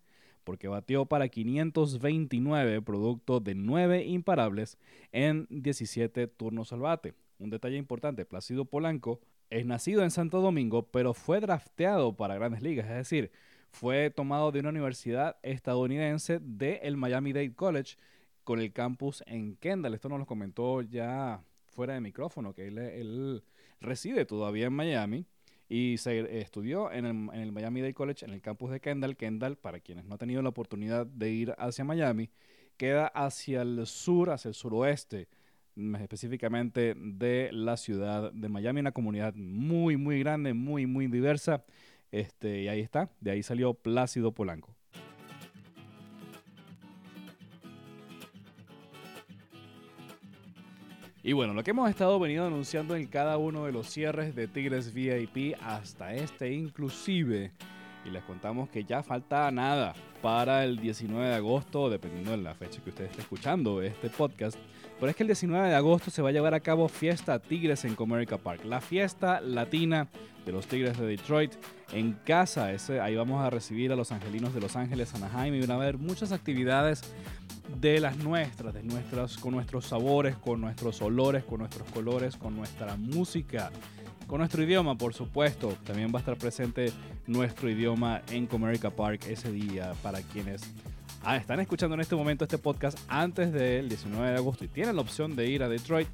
porque 0.44 0.68
batió 0.68 1.06
para 1.06 1.28
529 1.28 2.82
producto 2.82 3.40
de 3.40 3.54
9 3.54 4.04
imparables 4.04 4.78
en 5.12 5.46
17 5.50 6.26
turnos 6.26 6.72
al 6.72 6.80
bate. 6.80 7.14
Un 7.38 7.50
detalle 7.50 7.76
importante, 7.76 8.24
Plácido 8.26 8.64
Polanco 8.64 9.20
es 9.48 9.64
nacido 9.64 10.02
en 10.02 10.10
Santo 10.10 10.40
Domingo, 10.40 10.90
pero 10.90 11.14
fue 11.14 11.40
drafteado 11.40 12.16
para 12.16 12.34
grandes 12.34 12.62
ligas, 12.62 12.86
es 12.88 12.96
decir, 12.96 13.30
fue 13.70 14.10
tomado 14.10 14.52
de 14.52 14.60
una 14.60 14.70
universidad 14.70 15.36
estadounidense 15.42 16.38
del 16.40 16.96
Miami-Dade 16.96 17.54
College 17.54 17.96
con 18.44 18.60
el 18.60 18.72
campus 18.72 19.22
en 19.26 19.56
Kendall. 19.56 19.94
Esto 19.94 20.08
nos 20.08 20.18
lo 20.18 20.26
comentó 20.26 20.82
ya 20.82 21.42
fuera 21.66 21.94
de 21.94 22.00
micrófono, 22.00 22.52
que 22.52 22.68
él, 22.68 23.42
reside 23.80 24.26
todavía 24.26 24.66
en 24.66 24.74
Miami 24.74 25.24
y 25.68 25.96
se 25.96 26.40
estudió 26.40 26.92
en 26.92 27.06
el, 27.06 27.12
en 27.32 27.40
el 27.40 27.52
Miami-Dade 27.52 27.94
College, 27.94 28.26
en 28.26 28.32
el 28.32 28.42
campus 28.42 28.70
de 28.70 28.80
Kendall. 28.80 29.16
Kendall, 29.16 29.56
para 29.56 29.80
quienes 29.80 30.04
no 30.04 30.14
han 30.14 30.18
tenido 30.18 30.42
la 30.42 30.50
oportunidad 30.50 31.06
de 31.06 31.30
ir 31.30 31.54
hacia 31.56 31.84
Miami, 31.84 32.28
queda 32.76 33.06
hacia 33.06 33.62
el 33.62 33.86
sur, 33.86 34.30
hacia 34.30 34.48
el 34.48 34.54
suroeste, 34.54 35.28
específicamente 36.00 36.94
de 36.96 37.50
la 37.52 37.76
ciudad 37.76 38.32
de 38.32 38.48
Miami, 38.48 38.80
una 38.80 38.92
comunidad 38.92 39.34
muy, 39.34 39.96
muy 39.96 40.18
grande, 40.20 40.52
muy, 40.54 40.86
muy 40.86 41.06
diversa. 41.06 41.64
Este, 42.12 42.62
y 42.62 42.68
ahí 42.68 42.80
está, 42.80 43.10
de 43.20 43.30
ahí 43.30 43.42
salió 43.42 43.74
Plácido 43.74 44.32
Polanco. 44.32 44.74
Y 51.22 51.34
bueno, 51.34 51.52
lo 51.52 51.62
que 51.62 51.72
hemos 51.72 51.90
estado 51.90 52.18
venido 52.18 52.46
anunciando 52.46 52.96
en 52.96 53.06
cada 53.06 53.36
uno 53.36 53.66
de 53.66 53.72
los 53.72 53.86
cierres 53.88 54.34
de 54.34 54.48
Tigres 54.48 54.94
VIP 54.94 55.54
hasta 55.62 56.14
este 56.14 56.50
inclusive, 56.50 57.52
y 58.06 58.10
les 58.10 58.22
contamos 58.24 58.70
que 58.70 58.84
ya 58.84 59.02
falta 59.02 59.50
nada 59.50 59.92
para 60.22 60.64
el 60.64 60.78
19 60.78 61.28
de 61.28 61.34
agosto, 61.34 61.90
dependiendo 61.90 62.30
de 62.30 62.38
la 62.38 62.54
fecha 62.54 62.82
que 62.82 62.88
usted 62.88 63.04
esté 63.04 63.20
escuchando 63.20 63.82
este 63.82 64.08
podcast, 64.08 64.58
Pero 65.00 65.08
es 65.08 65.16
que 65.16 65.22
el 65.22 65.28
19 65.28 65.70
de 65.70 65.74
agosto 65.74 66.10
se 66.10 66.20
va 66.20 66.28
a 66.28 66.32
llevar 66.32 66.52
a 66.52 66.60
cabo 66.60 66.86
Fiesta 66.86 67.38
Tigres 67.38 67.86
en 67.86 67.94
Comerica 67.94 68.36
Park, 68.36 68.66
la 68.66 68.82
fiesta 68.82 69.40
latina 69.40 70.08
de 70.44 70.52
los 70.52 70.66
Tigres 70.66 70.98
de 70.98 71.06
Detroit 71.06 71.52
en 71.94 72.12
casa. 72.12 72.70
Ese, 72.70 73.00
ahí 73.00 73.16
vamos 73.16 73.42
a 73.42 73.48
recibir 73.48 73.92
a 73.92 73.96
los 73.96 74.12
angelinos 74.12 74.52
de 74.52 74.60
Los 74.60 74.76
Ángeles, 74.76 75.14
Anaheim 75.14 75.54
y 75.54 75.60
van 75.60 75.70
a 75.70 75.74
haber 75.76 75.96
muchas 75.96 76.32
actividades 76.32 77.02
de 77.80 77.98
las 77.98 78.18
nuestras, 78.18 78.74
de 78.74 78.82
nuestras, 78.82 79.38
con 79.38 79.52
nuestros 79.54 79.86
sabores, 79.86 80.36
con 80.36 80.60
nuestros 80.60 81.00
olores, 81.00 81.44
con 81.44 81.60
nuestros 81.60 81.88
colores, 81.90 82.36
con 82.36 82.54
nuestra 82.54 82.96
música, 82.96 83.70
con 84.26 84.38
nuestro 84.38 84.62
idioma, 84.62 84.98
por 84.98 85.14
supuesto. 85.14 85.78
También 85.84 86.12
va 86.12 86.18
a 86.18 86.20
estar 86.20 86.36
presente 86.36 86.92
nuestro 87.26 87.70
idioma 87.70 88.20
en 88.30 88.46
Comerica 88.46 88.90
Park 88.90 89.22
ese 89.28 89.50
día 89.50 89.94
para 90.02 90.20
quienes 90.20 90.62
están 91.28 91.60
escuchando 91.60 91.94
en 91.94 92.00
este 92.00 92.16
momento 92.16 92.44
este 92.44 92.58
podcast 92.58 92.98
antes 93.08 93.52
del 93.52 93.88
19 93.88 94.30
de 94.30 94.36
agosto 94.36 94.64
y 94.64 94.68
tienen 94.68 94.96
la 94.96 95.02
opción 95.02 95.36
de 95.36 95.48
ir 95.48 95.62
a 95.62 95.68
Detroit. 95.68 96.08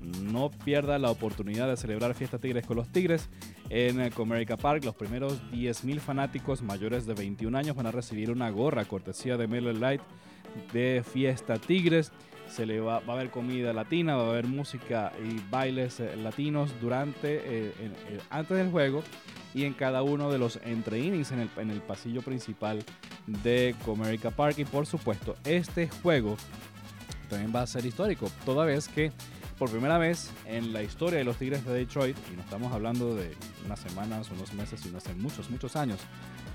No 0.00 0.50
pierda 0.50 0.98
la 0.98 1.10
oportunidad 1.10 1.68
de 1.68 1.76
celebrar 1.76 2.14
Fiesta 2.14 2.38
Tigres 2.38 2.66
con 2.66 2.76
los 2.76 2.88
Tigres 2.88 3.28
en 3.70 4.10
Comerica 4.10 4.56
Park. 4.56 4.84
Los 4.84 4.94
primeros 4.94 5.42
10.000 5.52 6.00
fanáticos 6.00 6.62
mayores 6.62 7.06
de 7.06 7.14
21 7.14 7.56
años 7.56 7.76
van 7.76 7.86
a 7.86 7.92
recibir 7.92 8.30
una 8.30 8.50
gorra 8.50 8.84
cortesía 8.84 9.36
de 9.36 9.46
Miller 9.46 9.76
Light 9.76 10.00
de 10.72 11.04
Fiesta 11.04 11.58
Tigres. 11.58 12.12
Se 12.48 12.66
le 12.66 12.80
va, 12.80 12.96
a 12.96 13.12
haber 13.12 13.30
comida 13.30 13.72
latina, 13.72 14.16
va 14.16 14.26
a 14.26 14.30
haber 14.30 14.46
música 14.46 15.12
y 15.24 15.40
bailes 15.50 16.00
eh, 16.00 16.16
latinos 16.16 16.70
durante, 16.80 17.36
eh, 17.36 17.72
eh, 17.78 18.20
antes 18.28 18.56
del 18.56 18.70
juego 18.70 19.02
y 19.54 19.64
en 19.64 19.72
cada 19.72 20.02
uno 20.02 20.30
de 20.30 20.38
los 20.38 20.58
entre 20.64 20.98
innings 20.98 21.32
en 21.32 21.40
el, 21.40 21.50
en 21.56 21.70
el 21.70 21.80
pasillo 21.80 22.22
principal 22.22 22.84
de 23.26 23.74
Comerica 23.84 24.30
Park. 24.30 24.58
Y 24.58 24.64
por 24.64 24.86
supuesto, 24.86 25.36
este 25.44 25.88
juego 26.02 26.36
también 27.28 27.52
va 27.54 27.62
a 27.62 27.66
ser 27.66 27.86
histórico, 27.86 28.30
toda 28.44 28.66
vez 28.66 28.88
que 28.88 29.12
por 29.58 29.70
primera 29.70 29.96
vez 29.96 30.30
en 30.44 30.72
la 30.72 30.82
historia 30.82 31.18
de 31.18 31.24
los 31.24 31.36
Tigres 31.36 31.64
de 31.64 31.72
Detroit, 31.72 32.16
y 32.32 32.36
no 32.36 32.42
estamos 32.42 32.72
hablando 32.72 33.14
de 33.14 33.32
unas 33.64 33.78
semanas, 33.78 34.28
unos 34.30 34.52
meses, 34.54 34.80
sino 34.80 34.98
hace 34.98 35.14
muchos, 35.14 35.50
muchos 35.50 35.76
años 35.76 36.00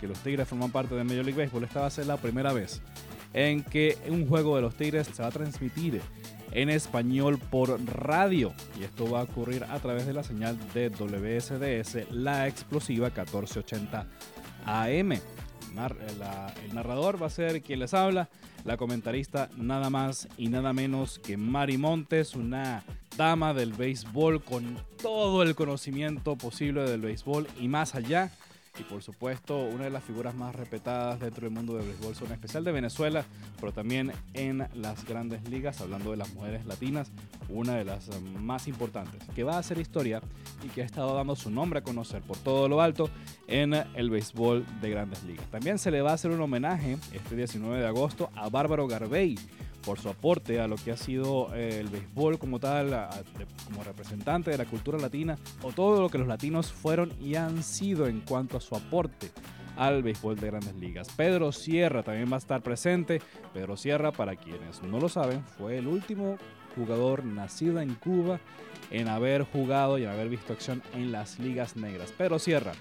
que 0.02 0.08
los 0.08 0.20
Tigres 0.20 0.48
forman 0.48 0.72
parte 0.72 0.94
de 0.94 1.04
Major 1.04 1.24
League 1.24 1.42
Baseball, 1.42 1.64
esta 1.64 1.80
va 1.80 1.88
a 1.88 1.90
ser 1.90 2.06
la 2.06 2.18
primera 2.18 2.54
vez 2.54 2.82
en 3.34 3.64
que 3.64 3.98
un 4.10 4.28
juego 4.28 4.56
de 4.56 4.62
los 4.62 4.76
Tigres 4.76 5.08
se 5.12 5.22
va 5.22 5.30
a 5.30 5.32
transmitir 5.32 6.02
en 6.52 6.70
español 6.70 7.38
por 7.38 7.80
radio 7.86 8.54
y 8.80 8.84
esto 8.84 9.10
va 9.10 9.22
a 9.22 9.24
ocurrir 9.24 9.64
a 9.66 9.80
través 9.80 10.06
de 10.08 10.14
la 10.14 10.24
señal 10.24 10.58
de 10.74 10.90
WSDS, 10.90 12.12
la 12.12 12.48
explosiva 12.48 13.08
1480 13.08 14.08
AM. 14.66 15.12
el 15.12 16.74
narrador 16.74 17.22
va 17.22 17.28
a 17.28 17.30
ser 17.30 17.62
quien 17.62 17.80
les 17.80 17.94
habla, 17.94 18.30
la 18.66 18.78
comentarista 18.78 19.50
nada 19.58 19.90
más 19.90 20.28
y 20.38 20.48
nada 20.50 20.74
menos 20.74 21.20
que 21.20 21.38
Mari 21.38 21.78
Montes, 21.78 22.36
una 22.36 22.84
dama 23.18 23.54
del 23.54 23.74
béisbol 23.74 24.44
con 24.44 24.78
todo 25.02 25.44
el 25.44 25.56
conocimiento 25.56 26.36
posible 26.36 26.84
del 26.84 27.02
béisbol 27.02 27.48
y 27.60 27.68
más 27.68 27.96
allá 27.96 28.32
y 28.80 28.84
por 28.84 29.02
supuesto 29.04 29.58
una 29.58 29.86
de 29.86 29.90
las 29.90 30.04
figuras 30.04 30.36
más 30.36 30.56
respetadas 30.56 31.20
dentro 31.20 31.46
del 31.46 31.52
mundo 31.52 31.76
del 31.76 31.88
béisbol, 31.88 32.16
son 32.16 32.32
especial 32.32 32.64
de 32.64 32.72
Venezuela, 32.72 33.26
pero 33.60 33.72
también 33.72 34.12
en 34.34 34.68
las 34.74 35.06
grandes 35.06 35.48
ligas, 35.50 35.82
hablando 35.82 36.12
de 36.12 36.18
las 36.18 36.34
mujeres 36.34 36.66
latinas, 36.66 37.12
una 37.50 37.76
de 37.76 37.86
las 37.86 38.10
más 38.40 38.68
importantes, 38.68 39.24
que 39.36 39.44
va 39.44 39.56
a 39.56 39.60
hacer 39.60 39.80
historia 39.80 40.22
y 40.64 40.68
que 40.70 40.82
ha 40.82 40.86
estado 40.86 41.16
dando 41.16 41.36
su 41.36 41.50
nombre 41.50 41.80
a 41.80 41.84
conocer 41.84 42.22
por 42.22 42.38
todo 42.38 42.68
lo 42.68 42.82
alto 42.82 43.10
en 43.48 43.74
el 43.74 44.10
béisbol 44.10 44.66
de 44.82 44.90
grandes 44.90 45.24
ligas. 45.24 45.46
También 45.48 45.80
se 45.80 45.92
le 45.92 46.02
va 46.02 46.12
a 46.12 46.14
hacer 46.16 46.32
un 46.32 46.42
homenaje 46.42 46.98
este 47.14 47.36
19 47.36 47.80
de 47.80 47.88
agosto 47.88 48.30
a 48.36 48.50
Bárbaro 48.50 48.88
Garbey, 48.88 49.38
por 49.88 50.00
su 50.00 50.10
aporte 50.10 50.60
a 50.60 50.68
lo 50.68 50.76
que 50.76 50.92
ha 50.92 50.98
sido 50.98 51.56
eh, 51.56 51.80
el 51.80 51.88
béisbol 51.88 52.38
como 52.38 52.60
tal, 52.60 53.08
como 53.66 53.86
representante 53.86 54.52
de 54.52 54.58
la 54.58 54.66
cultura 54.66 54.98
latina, 54.98 55.38
o 55.64 55.72
todo 55.72 56.02
lo 56.02 56.10
que 56.10 56.18
los 56.18 56.28
latinos 56.28 56.74
fueron 56.74 57.14
y 57.22 57.36
han 57.36 57.64
sido 57.64 58.08
en 58.08 58.20
cuanto 58.20 58.58
a 58.58 58.60
su 58.60 58.76
aporte 58.76 59.32
al 59.78 60.04
béisbol 60.04 60.36
de 60.36 60.48
grandes 60.48 60.76
ligas. 60.76 61.08
Pedro 61.16 61.54
Sierra 61.54 62.04
también 62.04 62.30
va 62.30 62.36
a 62.36 62.40
estar 62.40 62.62
presente. 62.62 63.22
Pedro 63.54 63.78
Sierra, 63.78 64.12
para 64.12 64.36
quienes 64.36 64.84
no 64.84 65.00
lo 65.00 65.08
saben, 65.08 65.42
fue 65.58 65.78
el 65.78 65.88
último 65.88 66.38
jugador 66.78 67.26
nacido 67.26 67.82
en 67.82 67.96
Cuba 67.96 68.40
en 68.92 69.10
haber 69.10 69.44
jugado 69.44 69.98
y 69.98 70.04
en 70.04 70.10
haber 70.10 70.30
visto 70.30 70.54
acción 70.54 70.82
en 70.94 71.12
las 71.12 71.40
ligas 71.40 71.76
negras. 71.76 72.14
Pedro 72.18 72.40
Sierra 72.40 72.72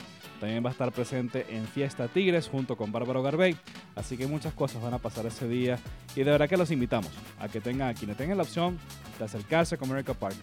también 0.40 0.64
va 0.64 0.68
a 0.68 0.72
estar 0.72 0.92
presente 0.92 1.46
en 1.48 1.66
Fiesta 1.66 2.08
Tigres 2.08 2.48
junto 2.48 2.76
con 2.76 2.92
Bárbaro 2.92 3.22
Garbey. 3.22 3.56
Así 3.94 4.16
que 4.16 4.26
muchas 4.26 4.52
cosas 4.52 4.82
van 4.82 4.94
a 4.94 4.98
pasar 4.98 5.26
ese 5.26 5.48
día. 5.48 5.78
Y 6.14 6.22
de 6.22 6.30
verdad 6.30 6.48
que 6.48 6.56
los 6.56 6.70
invitamos 6.70 7.10
a 7.40 7.48
que 7.48 7.60
tengan, 7.60 7.88
a 7.88 7.94
quienes 7.94 8.16
tengan 8.16 8.36
la 8.36 8.44
opción 8.44 8.78
de 9.18 9.24
acercarse 9.24 9.74
a 9.74 9.78
Comerica 9.78 10.14
Park 10.14 10.36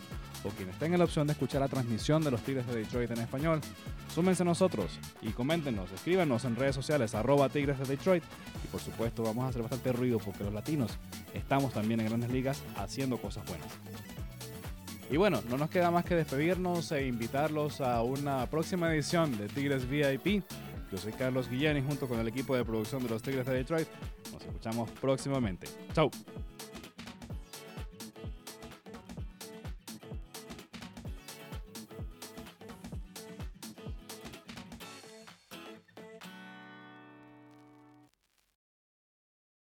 o 0.43 0.49
quienes 0.49 0.77
tengan 0.77 0.99
la 0.99 1.05
opción 1.05 1.27
de 1.27 1.33
escuchar 1.33 1.61
la 1.61 1.67
transmisión 1.67 2.23
de 2.23 2.31
los 2.31 2.41
Tigres 2.41 2.67
de 2.67 2.75
Detroit 2.75 3.11
en 3.11 3.19
español, 3.19 3.61
súmense 4.13 4.43
a 4.43 4.45
nosotros 4.45 4.99
y 5.21 5.29
coméntenos, 5.29 5.91
escríbanos 5.91 6.45
en 6.45 6.55
redes 6.55 6.75
sociales, 6.75 7.15
arroba 7.15 7.49
Tigres 7.49 7.79
de 7.79 7.85
Detroit. 7.85 8.23
Y 8.63 8.67
por 8.67 8.81
supuesto 8.81 9.23
vamos 9.23 9.45
a 9.45 9.49
hacer 9.49 9.61
bastante 9.61 9.91
ruido 9.93 10.19
porque 10.19 10.43
los 10.43 10.53
latinos 10.53 10.91
estamos 11.33 11.73
también 11.73 11.99
en 11.99 12.07
grandes 12.07 12.31
ligas 12.31 12.61
haciendo 12.77 13.17
cosas 13.17 13.45
buenas. 13.45 13.67
Y 15.09 15.17
bueno, 15.17 15.41
no 15.49 15.57
nos 15.57 15.69
queda 15.69 15.91
más 15.91 16.05
que 16.05 16.15
despedirnos 16.15 16.91
e 16.91 17.05
invitarlos 17.05 17.81
a 17.81 18.01
una 18.01 18.45
próxima 18.47 18.91
edición 18.93 19.37
de 19.37 19.47
Tigres 19.47 19.87
VIP. 19.87 20.43
Yo 20.91 20.97
soy 20.97 21.11
Carlos 21.13 21.49
Guillén 21.49 21.77
y 21.77 21.81
junto 21.81 22.07
con 22.07 22.19
el 22.19 22.27
equipo 22.27 22.55
de 22.55 22.63
producción 22.63 23.03
de 23.03 23.09
los 23.09 23.21
Tigres 23.21 23.45
de 23.45 23.53
Detroit 23.53 23.87
nos 24.31 24.41
escuchamos 24.43 24.89
próximamente. 24.91 25.67
Chau. 25.93 26.09